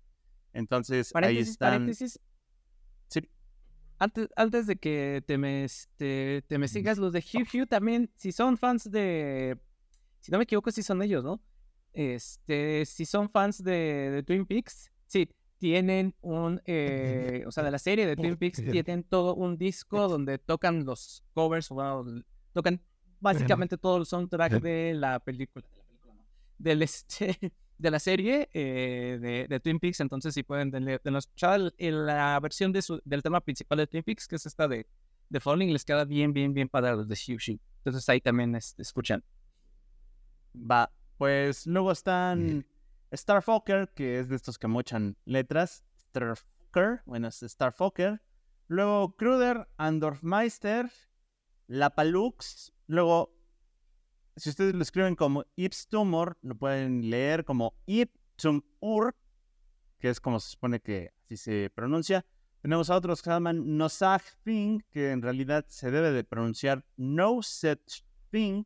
Entonces 0.54 1.12
ahí 1.14 1.36
están... 1.36 1.72
paréntesis. 1.72 2.18
Antes, 3.98 4.28
antes 4.36 4.66
de 4.66 4.76
que 4.76 5.22
te 5.26 5.38
me, 5.38 5.64
este, 5.64 6.42
te 6.46 6.58
me 6.58 6.68
sigas, 6.68 6.98
los 6.98 7.12
de 7.12 7.18
Hugh 7.18 7.48
Hugh 7.52 7.66
también, 7.66 8.10
si 8.14 8.32
son 8.32 8.56
fans 8.56 8.90
de. 8.90 9.58
Si 10.20 10.30
no 10.30 10.38
me 10.38 10.44
equivoco, 10.44 10.70
si 10.70 10.82
son 10.82 11.02
ellos, 11.02 11.24
¿no? 11.24 11.40
Este, 11.92 12.84
si 12.86 13.04
son 13.04 13.28
fans 13.28 13.62
de, 13.62 14.10
de 14.10 14.22
Twin 14.22 14.46
Peaks, 14.46 14.92
sí, 15.06 15.28
tienen 15.58 16.14
un. 16.20 16.60
eh, 16.64 17.42
o 17.46 17.50
sea, 17.50 17.64
de 17.64 17.70
la 17.72 17.78
serie 17.78 18.06
de 18.06 18.14
Twin 18.14 18.36
Peaks, 18.36 18.62
tienen 18.70 19.02
todo 19.02 19.34
un 19.34 19.58
disco 19.58 20.08
donde 20.08 20.38
tocan 20.38 20.84
los 20.84 21.24
covers, 21.34 21.70
o 21.72 21.74
bueno, 21.74 22.22
tocan 22.52 22.80
básicamente 23.20 23.76
todo 23.78 23.96
el 23.96 24.06
soundtrack 24.06 24.52
de 24.62 24.94
la 24.94 25.18
película. 25.18 25.66
De 25.68 25.76
la 25.76 25.84
película, 25.84 26.14
no, 26.14 26.24
del 26.58 26.82
este. 26.82 27.52
De 27.78 27.90
la 27.92 27.98
serie 28.00 28.48
eh, 28.52 29.18
de, 29.20 29.46
de 29.48 29.60
Twin 29.60 29.78
Peaks, 29.78 30.00
entonces 30.00 30.34
si 30.34 30.42
pueden 30.42 30.70
denle, 30.70 31.00
denle 31.04 31.18
escuchar 31.20 31.60
la 31.78 32.38
versión 32.40 32.72
de 32.72 32.82
su- 32.82 33.00
del 33.04 33.22
tema 33.22 33.40
principal 33.40 33.78
de 33.78 33.86
Twin 33.86 34.02
Peaks, 34.02 34.26
que 34.26 34.34
es 34.36 34.46
esta 34.46 34.66
de 34.66 34.86
The 35.30 35.38
Falling 35.40 35.72
les 35.72 35.84
queda 35.84 36.04
bien, 36.04 36.32
bien, 36.32 36.52
bien 36.54 36.68
para 36.68 36.96
los 36.96 37.06
de 37.08 37.14
Xiu. 37.14 37.38
Entonces 37.84 38.08
ahí 38.08 38.20
también 38.20 38.54
este, 38.56 38.82
escuchan. 38.82 39.22
Va, 40.54 40.90
pues 41.18 41.66
luego 41.66 41.92
están 41.92 42.66
Starfucker, 43.14 43.90
que 43.94 44.18
es 44.18 44.28
de 44.28 44.36
estos 44.36 44.58
que 44.58 44.66
mochan 44.66 45.16
letras. 45.24 45.84
Starfucker, 46.10 47.02
bueno, 47.06 47.28
es 47.28 47.40
Starfucker. 47.46 48.20
Luego 48.66 49.14
Kruder, 49.16 49.68
Andorfmeister, 49.76 50.90
Lapalux. 51.68 52.72
Luego, 52.86 53.32
si 54.38 54.50
ustedes 54.50 54.74
lo 54.74 54.82
escriben 54.82 55.16
como 55.16 55.44
Ipstumor, 55.56 56.38
lo 56.42 56.54
pueden 56.56 57.10
leer 57.10 57.44
como 57.44 57.74
Iptumur, 57.86 59.16
que 59.98 60.10
es 60.10 60.20
como 60.20 60.40
se 60.40 60.50
supone 60.50 60.80
que 60.80 61.12
así 61.24 61.36
se 61.36 61.70
pronuncia. 61.74 62.24
Tenemos 62.62 62.90
a 62.90 62.96
otros 62.96 63.20
que 63.20 63.24
se 63.24 63.30
llaman 63.30 63.76
No 63.76 63.88
Such 63.88 64.22
Thing, 64.44 64.80
que 64.90 65.10
en 65.10 65.22
realidad 65.22 65.64
se 65.68 65.90
debe 65.90 66.10
de 66.12 66.24
pronunciar 66.24 66.84
No 66.96 67.42
Such 67.42 68.02
Thing. 68.30 68.64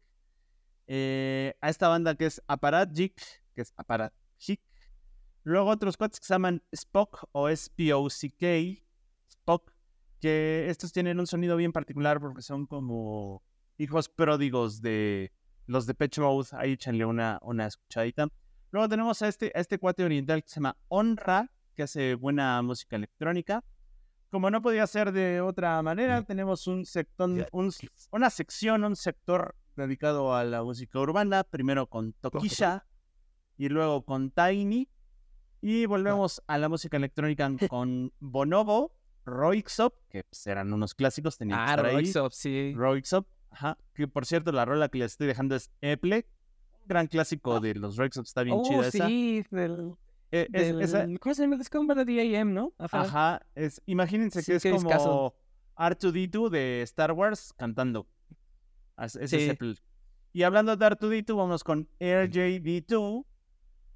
Eh, 0.87 1.55
a 1.61 1.71
esta 1.71 1.89
banda 1.89 2.15
que 2.17 2.27
es 2.27 2.43
Apparatchik, 2.47 3.15
que 3.55 3.63
es 3.63 3.73
Apparatchik. 3.77 4.61
Luego 5.45 5.71
otros 5.71 5.97
cuates 5.97 6.21
que 6.21 6.27
se 6.27 6.35
llaman 6.35 6.63
Spock 6.73 7.29
o 7.33 7.49
S-P-O-C-K, 7.49 8.83
Spock, 9.29 9.73
que 10.21 10.67
estos 10.69 10.93
tienen 10.93 11.19
un 11.19 11.27
sonido 11.27 11.57
bien 11.57 11.73
particular 11.73 12.21
porque 12.21 12.43
son 12.43 12.67
como 12.67 13.43
hijos 13.79 14.09
pródigos 14.09 14.81
de 14.81 15.33
los 15.67 15.87
de 15.87 15.95
Pitch 15.95 16.19
Mode. 16.19 16.49
Ahí 16.53 16.73
échenle 16.73 17.05
una, 17.05 17.39
una 17.43 17.67
escuchadita. 17.67 18.29
Luego 18.71 18.89
tenemos 18.89 19.21
a 19.23 19.29
este, 19.29 19.53
a 19.55 19.61
este 19.61 19.79
cuate 19.79 20.05
oriental 20.05 20.43
que 20.43 20.49
se 20.49 20.57
llama 20.57 20.77
Honra, 20.89 21.51
que 21.75 21.83
hace 21.85 22.15
buena 22.15 22.61
música 22.63 22.97
electrónica. 22.97 23.63
Como 24.31 24.51
no 24.51 24.63
podía 24.63 24.87
ser 24.87 25.13
de 25.13 25.41
otra 25.43 25.81
manera, 25.83 26.23
tenemos 26.23 26.67
un 26.67 26.87
sector, 26.87 27.29
un- 27.53 27.73
una 28.11 28.31
sección, 28.31 28.83
un 28.85 28.97
sector 28.97 29.55
dedicado 29.77 30.35
a 30.35 30.45
la 30.45 30.63
música 30.63 30.99
urbana, 31.01 31.45
primero 31.45 31.87
con 31.87 32.13
Tokisha 32.15 32.87
y 33.59 33.69
luego 33.69 34.05
con 34.05 34.31
Tiny. 34.31 34.89
Y 35.61 35.87
volvemos 35.87 36.43
a 36.47 36.59
la 36.59 36.69
música 36.71 36.97
electrónica 36.97 37.49
con 37.71 38.13
Bonobo, 38.21 38.93
Roixop, 39.27 39.95
que 40.09 40.25
pues, 40.25 40.47
eran 40.47 40.73
unos 40.73 40.95
clásicos, 40.95 41.37
tenían 41.39 41.59
que 41.59 41.63
Ah, 41.65 41.71
estar 41.75 41.87
ahí. 41.87 41.95
Roixop, 41.97 42.33
sí. 42.33 42.73
Roixop, 42.75 43.27
ajá. 43.53 43.79
Que 43.95 44.09
por 44.09 44.27
cierto, 44.27 44.51
la 44.53 44.65
rola 44.65 44.89
que 44.89 44.99
les 44.99 45.13
estoy 45.13 45.27
dejando 45.27 45.55
es 45.57 45.71
Eple, 45.81 46.27
un 46.81 46.89
gran 46.89 47.07
clásico 47.07 47.61
de 47.61 47.75
los 47.75 47.97
Roixop, 47.97 48.25
está 48.25 48.43
bien 48.43 48.57
Oh, 48.59 48.63
chida 48.65 48.87
esa. 48.89 49.07
sí, 49.07 49.45
del, 49.51 49.93
Eh, 50.33 50.49
es- 50.53 50.67
del- 50.67 50.81
esa- 50.83 51.07
¿Cómo 51.21 51.35
se 51.35 51.43
llama? 51.43 51.57
Es 51.61 51.69
como 51.71 51.95
de 51.95 52.05
DAM, 52.05 52.55
¿no? 52.55 52.73
Ajá. 52.79 53.01
Ajá, 53.03 53.47
es, 53.55 53.83
imagínense 53.87 54.41
Sí, 54.43 54.53
que 54.53 54.57
es 54.57 54.63
qué 54.63 54.71
como 54.71 54.83
discazo. 54.89 55.35
R2D2 55.77 56.51
de 56.51 56.83
Star 56.83 57.13
Wars 57.13 57.53
cantando. 57.57 58.07
Ese 58.99 59.25
es 59.25 59.31
Sí. 59.31 59.39
el- 59.61 59.79
Y 60.35 60.43
hablando 60.45 60.75
de 60.77 60.87
R2D2, 60.87 61.37
vamos 61.37 61.63
con 61.63 61.87
RJD2, 62.01 63.25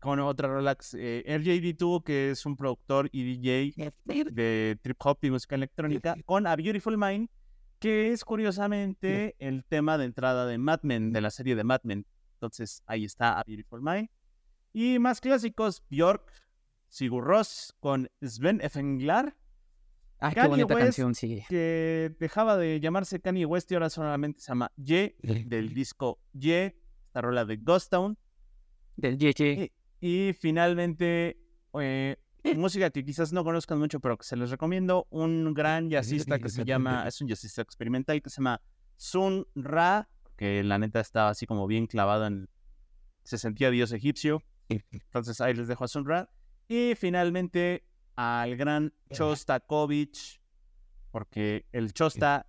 con 0.01 0.21
otra 0.21 0.49
que 0.75 0.83
es, 0.83 0.95
eh, 0.95 1.25
RJD2, 1.27 2.03
que 2.05 2.31
es 2.31 2.45
un 2.45 2.57
productor 2.57 3.09
y 3.12 3.25
DJ 3.38 3.90
de 4.31 4.79
trip 4.83 4.97
hop 5.05 5.19
y 5.23 5.31
música 5.31 5.55
electrónica, 5.55 6.14
con 6.27 6.47
A 6.47 6.55
Beautiful 6.57 6.99
Mind, 6.99 7.29
que 7.79 8.12
es 8.12 8.25
curiosamente 8.25 9.37
el 9.39 9.65
tema 9.65 9.99
de 9.99 10.05
entrada 10.07 10.47
de 10.47 10.59
Mad 10.59 10.81
Men, 10.83 11.12
de 11.12 11.21
la 11.21 11.31
serie 11.31 11.55
de 11.57 11.65
Mad 11.65 11.81
Men. 11.85 12.07
Entonces 12.35 12.83
ahí 12.87 13.05
está 13.05 13.39
A 13.39 13.45
Beautiful 13.45 13.83
Mind. 13.83 14.09
Y 14.73 14.99
más 14.99 15.21
clásicos, 15.21 15.83
Björk, 15.89 16.31
Sigur 16.89 17.25
Rós 17.25 17.75
con 17.81 18.09
Sven 18.21 18.61
Effenglar, 18.61 19.37
Ah, 20.19 20.33
qué 20.33 20.49
bonita 20.49 20.75
West, 20.75 20.85
canción, 20.87 21.15
sí. 21.15 21.43
que 21.49 22.15
dejaba 22.19 22.57
de 22.57 22.81
llamarse 22.81 23.21
Kanye 23.21 23.45
West 23.45 23.71
y 23.71 23.75
ahora 23.75 23.91
solamente 23.91 24.41
se 24.41 24.49
llama 24.49 24.73
Ye, 24.77 25.15
del 25.21 25.75
disco 25.75 26.19
Ye, 26.33 26.81
esta 27.05 27.21
rola 27.21 27.45
de 27.45 27.59
Ghost 27.59 27.91
Town. 27.91 28.17
Del 28.97 29.19
JJ. 29.19 29.71
Y, 30.01 30.29
y 30.29 30.33
finalmente, 30.33 31.39
eh, 31.79 32.17
música 32.55 32.91
que 32.91 33.05
quizás 33.05 33.33
no 33.33 33.45
conozcan 33.45 33.79
mucho, 33.79 34.01
pero 34.01 34.17
que 34.17 34.25
se 34.25 34.37
les 34.37 34.51
recomiendo, 34.51 35.07
un 35.11 35.55
gran 35.55 35.91
jazzista 35.91 36.39
que 36.39 36.49
se 36.49 36.65
llama, 36.65 37.07
es 37.07 37.21
un 37.21 37.29
jazzista 37.29 37.63
experimental 37.63 38.21
que 38.23 38.31
se 38.31 38.37
llama 38.37 38.61
Sun 38.97 39.47
Ra, 39.55 40.09
que 40.37 40.63
la 40.63 40.79
neta 40.79 41.01
estaba 41.01 41.31
así 41.31 41.47
como 41.47 41.67
bien 41.67 41.87
clavado 41.87 42.27
en, 42.27 42.49
se 43.25 43.39
sentía 43.39 43.71
dios 43.71 43.93
egipcio. 43.93 44.43
Entonces 44.69 45.41
ahí 45.41 45.55
les 45.55 45.69
dejo 45.69 45.85
a 45.85 45.89
Sun 45.89 46.07
Ra. 46.07 46.31
Y 46.69 46.95
finalmente 46.97 47.85
al 48.17 48.57
gran 48.57 48.93
Chostakovich, 49.11 50.41
porque 51.11 51.67
el 51.73 51.93
Chosta 51.93 52.47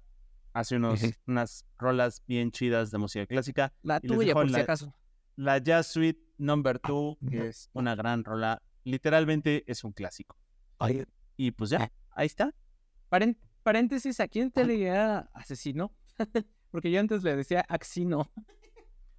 hace 0.53 0.75
unos, 0.77 1.01
unas 1.27 1.65
rolas 1.77 2.23
bien 2.25 2.51
chidas 2.51 2.91
de 2.91 2.97
música 2.97 3.25
clásica. 3.25 3.73
La 3.83 3.99
tuya, 3.99 4.33
por 4.33 4.49
si 4.49 4.59
acaso. 4.59 4.93
La 5.35 5.59
Jazz 5.59 5.87
Suite 5.87 6.19
Number 6.37 6.79
2, 6.81 7.17
que 7.29 7.47
es 7.49 7.69
una 7.73 7.95
gran 7.95 8.23
rola. 8.23 8.61
Literalmente 8.91 9.63
es 9.69 9.83
un 9.83 9.91
clásico. 9.91 10.37
Y 11.35 11.51
pues 11.51 11.69
ya, 11.69 11.91
ahí 12.11 12.25
está. 12.25 12.53
Paren- 13.11 13.37
paréntesis, 13.63 14.19
¿a 14.19 14.27
quién 14.27 14.51
te 14.51 14.63
leía 14.65 15.29
asesino? 15.33 15.91
Porque 16.71 16.89
yo 16.91 16.99
antes 16.99 17.23
le 17.23 17.35
decía 17.35 17.65
Axino. 17.67 18.31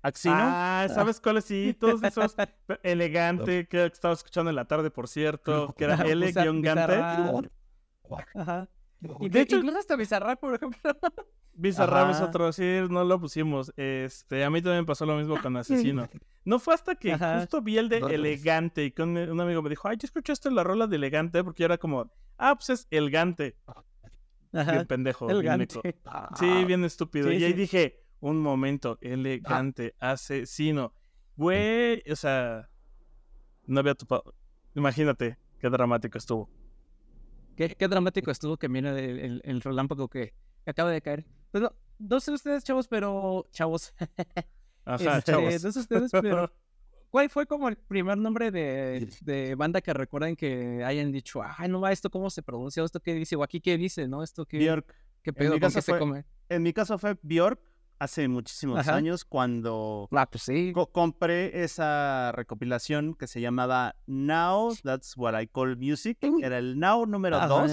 Axino. 0.02 0.34
Ah, 0.38 0.86
¿sabes 0.94 1.20
cuáles? 1.20 1.44
Sí, 1.44 1.76
todos 1.78 2.02
esos. 2.02 2.34
Elegante, 2.82 3.66
que 3.68 3.84
estaba 3.86 4.14
escuchando 4.14 4.48
en 4.50 4.56
la 4.56 4.66
tarde, 4.66 4.90
por 4.90 5.08
cierto, 5.08 5.74
que 5.76 5.84
era 5.84 5.96
L-Gante. 6.02 6.50
Ajá. 8.34 8.68
Y 9.20 9.28
De 9.28 9.28
de 9.28 9.40
hecho- 9.42 9.56
incluso 9.56 9.78
hasta 9.78 9.96
Bizarrap, 9.96 10.40
por 10.40 10.54
ejemplo. 10.54 10.78
Bizarrap 11.60 12.10
es 12.10 12.16
Ajá. 12.18 12.26
otro, 12.26 12.52
sí, 12.52 12.62
no 12.88 13.02
lo 13.02 13.18
pusimos. 13.18 13.72
Este, 13.76 14.44
a 14.44 14.50
mí 14.50 14.62
también 14.62 14.86
pasó 14.86 15.04
lo 15.04 15.16
mismo 15.16 15.40
con 15.42 15.56
Asesino. 15.56 16.08
No 16.44 16.60
fue 16.60 16.72
hasta 16.72 16.94
que 16.94 17.12
Ajá. 17.12 17.40
justo 17.40 17.60
vi 17.60 17.78
el 17.78 17.88
de. 17.88 17.98
Elegante 17.98 18.84
y 18.84 18.92
que 18.92 19.02
un, 19.02 19.40
amigo 19.40 19.60
me 19.60 19.68
dijo, 19.68 19.88
ay, 19.88 19.96
¿ya 19.98 20.06
escuchaste 20.06 20.52
la 20.52 20.62
rola 20.62 20.86
de 20.86 20.94
Elegante? 20.94 21.42
Porque 21.42 21.62
yo 21.62 21.66
era 21.66 21.76
como, 21.76 22.12
ah, 22.38 22.54
pues 22.54 22.70
es 22.70 22.86
Elegante. 22.90 23.56
Bien 24.52 24.86
pendejo. 24.86 25.26
bien 25.26 25.38
Elegante. 25.38 25.80
meco. 25.82 25.98
Sí, 26.38 26.64
bien 26.64 26.84
estúpido. 26.84 27.28
Sí, 27.28 27.34
y 27.38 27.44
ahí 27.44 27.52
sí. 27.52 27.58
dije, 27.58 28.04
un 28.20 28.40
momento, 28.40 28.98
elegante, 29.00 29.94
asesino. 29.98 30.94
Güey, 31.36 32.02
o 32.10 32.16
sea, 32.16 32.68
no 33.66 33.80
había 33.80 33.94
topado. 33.94 34.32
Imagínate 34.74 35.36
qué 35.58 35.68
dramático 35.68 36.18
estuvo. 36.18 36.48
Qué, 37.56 37.74
qué 37.74 37.88
dramático 37.88 38.30
estuvo 38.30 38.56
que 38.56 38.68
mira 38.68 38.96
el, 38.96 39.18
el, 39.18 39.40
el 39.44 39.60
relámpago 39.60 40.08
que 40.08 40.34
acaba 40.64 40.90
de 40.90 41.02
caer. 41.02 41.26
Pues 41.50 41.62
no, 41.62 41.72
no 41.98 42.20
sé 42.20 42.32
ustedes, 42.32 42.64
chavos, 42.64 42.88
pero. 42.88 43.46
Chavos. 43.50 43.94
Ajá, 44.84 45.18
Este, 45.18 45.32
chavos. 45.32 45.64
No 45.64 45.72
sé 45.72 45.78
ustedes, 45.80 46.10
pero. 46.12 46.50
¿Cuál 47.10 47.30
fue 47.30 47.46
como 47.46 47.68
el 47.70 47.76
primer 47.76 48.18
nombre 48.18 48.50
de, 48.50 49.08
de 49.22 49.54
banda 49.54 49.80
que 49.80 49.94
recuerdan 49.94 50.36
que 50.36 50.84
hayan 50.84 51.10
dicho, 51.10 51.40
ay, 51.42 51.66
no 51.70 51.80
va, 51.80 51.90
esto 51.90 52.10
cómo 52.10 52.28
se 52.28 52.42
pronuncia, 52.42 52.84
esto 52.84 53.00
qué 53.00 53.14
dice, 53.14 53.34
o 53.34 53.42
aquí 53.42 53.62
qué 53.62 53.78
dice, 53.78 54.06
¿no? 54.06 54.22
Esto 54.22 54.44
qué, 54.44 54.58
Björk. 54.58 54.94
qué 55.22 55.30
En 55.30 55.34
pedo, 55.34 55.54
mi 55.54 55.60
con 55.60 55.60
caso 55.68 55.78
qué 55.78 55.82
se 55.82 55.92
fue- 55.92 55.98
come. 55.98 56.24
En 56.50 56.62
mi 56.62 56.74
caso 56.74 56.98
fue 56.98 57.16
Björk 57.22 57.60
hace 57.98 58.28
muchísimos 58.28 58.78
Ajá. 58.80 58.94
años 58.94 59.24
cuando 59.24 60.06
Ah, 60.12 60.28
pues 60.30 60.42
sí. 60.42 60.70
co- 60.74 60.92
compré 60.92 61.62
esa 61.64 62.30
recopilación 62.32 63.14
que 63.14 63.26
se 63.26 63.40
llamaba 63.40 63.96
Now 64.06 64.74
That's 64.82 65.16
What 65.16 65.40
I 65.40 65.46
Call 65.46 65.78
Music. 65.78 66.18
Era 66.42 66.58
el 66.58 66.78
Now 66.78 67.06
número 67.06 67.40
2. 67.48 67.72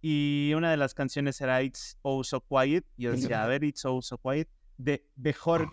Y 0.00 0.52
una 0.56 0.70
de 0.70 0.76
las 0.76 0.94
canciones 0.94 1.40
era 1.40 1.62
It's 1.62 1.98
Oh 2.02 2.24
So 2.24 2.40
Quiet. 2.40 2.84
Y 2.96 3.04
yo 3.04 3.12
decía, 3.12 3.42
a 3.44 3.46
ver, 3.46 3.64
It's 3.64 3.84
Oh 3.84 4.00
So 4.02 4.18
Quiet. 4.18 4.48
De 4.78 5.06
Björk. 5.16 5.70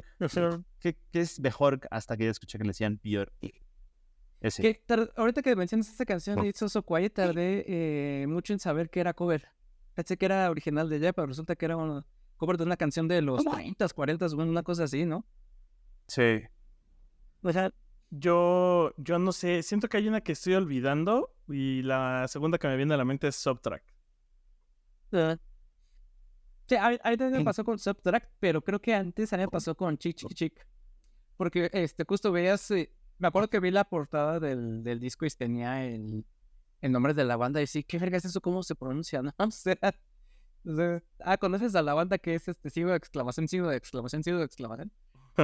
¿Qué, 0.79 0.97
qué 1.11 1.21
es 1.21 1.39
Björk? 1.39 1.87
Hasta 1.91 2.17
que 2.17 2.25
yo 2.25 2.31
escuché 2.31 2.57
que 2.57 2.65
le 2.65 2.71
decían 2.71 2.99
Björk. 3.01 3.31
Ese. 4.41 4.83
Ahorita 5.15 5.41
que 5.41 5.55
mencionas 5.55 5.89
esta 5.89 6.05
canción 6.05 6.41
de 6.41 6.49
It's 6.49 6.59
So 6.59 6.69
So 6.69 6.83
Quiet, 6.83 7.13
tardé 7.13 7.65
eh, 7.67 8.27
mucho 8.27 8.53
en 8.53 8.59
saber 8.59 8.89
que 8.89 8.99
era 8.99 9.13
cover. 9.13 9.47
Pensé 9.93 10.17
que 10.17 10.25
era 10.25 10.49
original 10.51 10.89
de 10.89 10.97
ella, 10.97 11.13
pero 11.13 11.27
resulta 11.27 11.55
que 11.55 11.65
era 11.65 11.75
cover 12.37 12.57
de 12.57 12.63
una 12.63 12.77
canción 12.77 13.07
de 13.07 13.21
los 13.21 13.43
30, 13.43 13.87
40, 13.89 14.27
bueno, 14.35 14.51
una 14.51 14.61
cosa 14.61 14.83
así, 14.83 15.05
¿no? 15.05 15.25
Sí. 16.07 16.43
O 17.41 17.51
sea, 17.51 17.73
yo, 18.11 18.93
yo 18.97 19.19
no 19.19 19.31
sé, 19.31 19.63
siento 19.63 19.89
que 19.89 19.97
hay 19.97 20.07
una 20.07 20.21
que 20.21 20.33
estoy 20.33 20.53
olvidando 20.53 21.33
y 21.47 21.81
la 21.81 22.27
segunda 22.27 22.57
que 22.57 22.67
me 22.67 22.77
viene 22.77 22.93
a 22.93 22.97
la 22.97 23.05
mente 23.05 23.27
es 23.27 23.35
Subtrack. 23.35 23.83
Sí, 26.67 26.75
a, 26.75 26.89
mí 26.89 26.97
también 27.17 27.31
me 27.31 27.43
pasó 27.45 27.63
con 27.63 27.79
Subtract, 27.79 28.29
pero 28.39 28.61
creo 28.61 28.81
que 28.81 28.93
antes 28.93 29.31
a 29.31 29.37
mí 29.37 29.43
me 29.43 29.47
pasó 29.49 29.75
con 29.75 29.97
Chick 29.97 30.17
Chick 30.17 30.33
Chick. 30.33 30.67
Porque 31.37 31.69
este, 31.71 32.03
justo 32.05 32.31
veías, 32.31 32.69
eh, 32.71 32.91
me 33.19 33.27
acuerdo 33.29 33.49
que 33.49 33.59
vi 33.59 33.71
la 33.71 33.85
portada 33.85 34.39
del, 34.39 34.83
del 34.83 34.99
disco 34.99 35.25
y 35.25 35.29
tenía 35.29 35.85
el, 35.85 36.25
el 36.81 36.91
nombre 36.91 37.13
de 37.13 37.23
la 37.23 37.37
banda 37.37 37.61
y 37.61 37.67
sí, 37.67 37.83
¿qué 37.83 37.97
verga 37.99 38.17
es 38.17 38.25
eso? 38.25 38.41
¿Cómo 38.41 38.63
se 38.63 38.75
pronuncia? 38.75 39.21
¿No? 39.21 39.33
O 39.37 39.51
sea, 39.51 39.77
o 40.65 40.75
sea, 40.75 41.01
ah, 41.21 41.37
conoces 41.37 41.73
a 41.75 41.81
la 41.81 41.93
banda 41.93 42.17
que 42.17 42.35
es 42.35 42.47
este 42.49 42.69
signo 42.69 42.89
de 42.89 42.97
exclamación, 42.97 43.47
signo 43.47 43.69
de 43.69 43.77
exclamación, 43.77 44.23
signo 44.23 44.39
de 44.39 44.45
exclamación. 44.45 44.91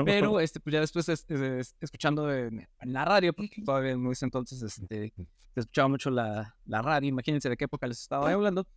Pero 0.03 0.39
este, 0.41 0.59
pues 0.59 0.73
ya 0.73 0.81
después 0.81 1.07
es- 1.07 1.25
es- 1.29 1.39
es- 1.39 1.75
escuchando 1.79 2.29
en, 2.33 2.67
en 2.81 2.93
la 2.93 3.05
radio, 3.05 3.31
porque 3.31 3.61
todavía 3.63 3.91
en 3.91 4.05
ese 4.07 4.25
entonces 4.25 4.61
este, 4.61 5.13
se 5.15 5.59
escuchaba 5.59 5.87
mucho 5.87 6.09
la, 6.09 6.57
la 6.65 6.81
radio, 6.81 7.07
imagínense 7.07 7.47
de 7.47 7.55
qué 7.55 7.65
época 7.65 7.87
les 7.87 8.01
estaba 8.01 8.29
hablando. 8.29 8.67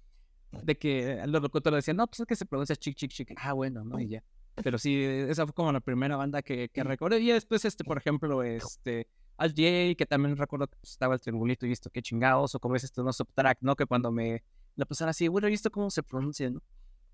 De 0.63 0.79
que 0.79 1.23
los 1.27 1.43
locutores 1.43 1.79
decían, 1.79 1.97
no, 1.97 2.07
pues 2.07 2.21
es 2.21 2.27
que 2.27 2.37
se 2.37 2.47
pronuncia 2.47 2.77
chic, 2.77 2.97
chic, 2.97 3.11
chic. 3.11 3.33
Ah, 3.37 3.53
bueno, 3.53 3.85
¿no? 3.85 3.99
Y 4.01 4.09
ya. 4.09 4.23
Pero 4.63 4.79
sí, 4.79 5.03
esa 5.03 5.45
fue 5.45 5.55
como 5.55 5.73
la 5.73 5.81
primera 5.81 6.17
banda 6.17 6.43
que, 6.43 6.69
que 6.71 6.83
recuerdo. 6.83 7.19
Y 7.19 7.29
después, 7.29 7.65
este, 7.65 7.85
por 7.85 7.99
ejemplo, 7.99 8.43
este, 8.43 9.07
Al 9.37 9.51
J, 9.51 9.95
que 9.97 10.07
también 10.09 10.37
recuerdo 10.37 10.67
que 10.67 10.77
pues, 10.81 10.93
estaba 10.93 11.15
el 11.15 11.21
triangulito 11.21 11.67
y 11.67 11.71
visto 11.71 11.91
qué 11.91 12.01
chingados, 12.01 12.55
o 12.55 12.61
como 12.61 12.77
es 12.77 12.85
este, 12.85 13.03
no 13.03 13.13
subtrack, 13.13 13.59
¿no? 13.61 13.77
Que 13.77 13.87
cuando 13.87 14.11
me 14.11 14.43
la 14.77 14.87
pasaron 14.87 15.11
así, 15.11 15.29
bueno, 15.29 15.47
he 15.47 15.51
visto 15.51 15.71
cómo 15.71 15.91
se 15.91 16.03
pronuncia, 16.03 16.51
¿no? 16.51 16.63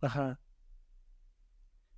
Ajá. 0.01 0.41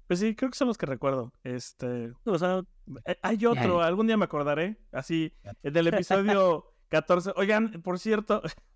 Pues 0.06 0.20
sí, 0.20 0.34
creo 0.34 0.50
que 0.50 0.58
son 0.58 0.68
los 0.68 0.78
que 0.78 0.86
recuerdo. 0.86 1.32
Este, 1.42 2.12
o 2.24 2.38
sea, 2.38 2.62
eh, 3.06 3.16
hay 3.22 3.46
otro, 3.46 3.82
algún 3.82 4.06
día 4.06 4.16
me 4.16 4.24
acordaré, 4.24 4.78
así, 4.92 5.32
el 5.62 5.72
del 5.72 5.88
episodio 5.88 6.72
14. 6.88 7.32
Oigan, 7.36 7.82
por 7.82 7.98
cierto, 7.98 8.42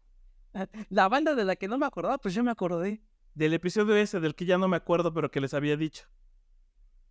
La 0.91 1.09
banda 1.09 1.35
de 1.35 1.45
la 1.45 1.57
que 1.57 1.69
no 1.69 1.79
me 1.79 1.87
acordaba, 1.87 2.19
pues 2.19 2.35
yo 2.35 2.43
me 2.43 2.51
acordé. 2.51 3.03
del 3.35 3.55
episodio 3.55 3.95
ese 3.97 4.21
del 4.21 4.35
que 4.35 4.45
ya 4.47 4.59
no 4.59 4.69
me 4.69 4.77
acuerdo, 4.77 5.13
pero 5.15 5.31
que 5.31 5.41
les 5.41 5.55
había 5.55 5.77
dicho. 5.77 6.07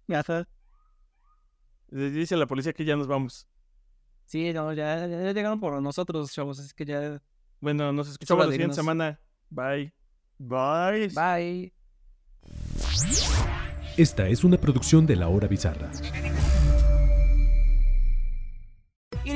Ajá. 0.09 0.47
Les 1.89 2.13
Dice 2.13 2.35
la 2.35 2.47
policía 2.47 2.73
que 2.73 2.85
ya 2.85 2.95
nos 2.95 3.07
vamos. 3.07 3.47
Sí, 4.25 4.51
no, 4.51 4.73
ya, 4.73 5.07
ya, 5.07 5.31
llegaron 5.31 5.59
por 5.59 5.81
nosotros, 5.81 6.31
chavos, 6.33 6.59
así 6.59 6.73
que 6.75 6.85
ya. 6.85 7.21
Bueno, 7.61 7.93
nos 7.93 8.09
escuchamos 8.09 8.43
la 8.43 8.49
de 8.49 8.53
siguiente 8.53 8.75
semana. 8.75 9.19
Bye. 9.49 9.93
Bye. 10.37 11.07
Bye. 11.09 11.73
Esta 13.95 14.27
es 14.27 14.43
una 14.43 14.57
producción 14.57 15.05
de 15.05 15.15
La 15.15 15.29
Hora 15.29 15.47
Bizarra. 15.47 15.89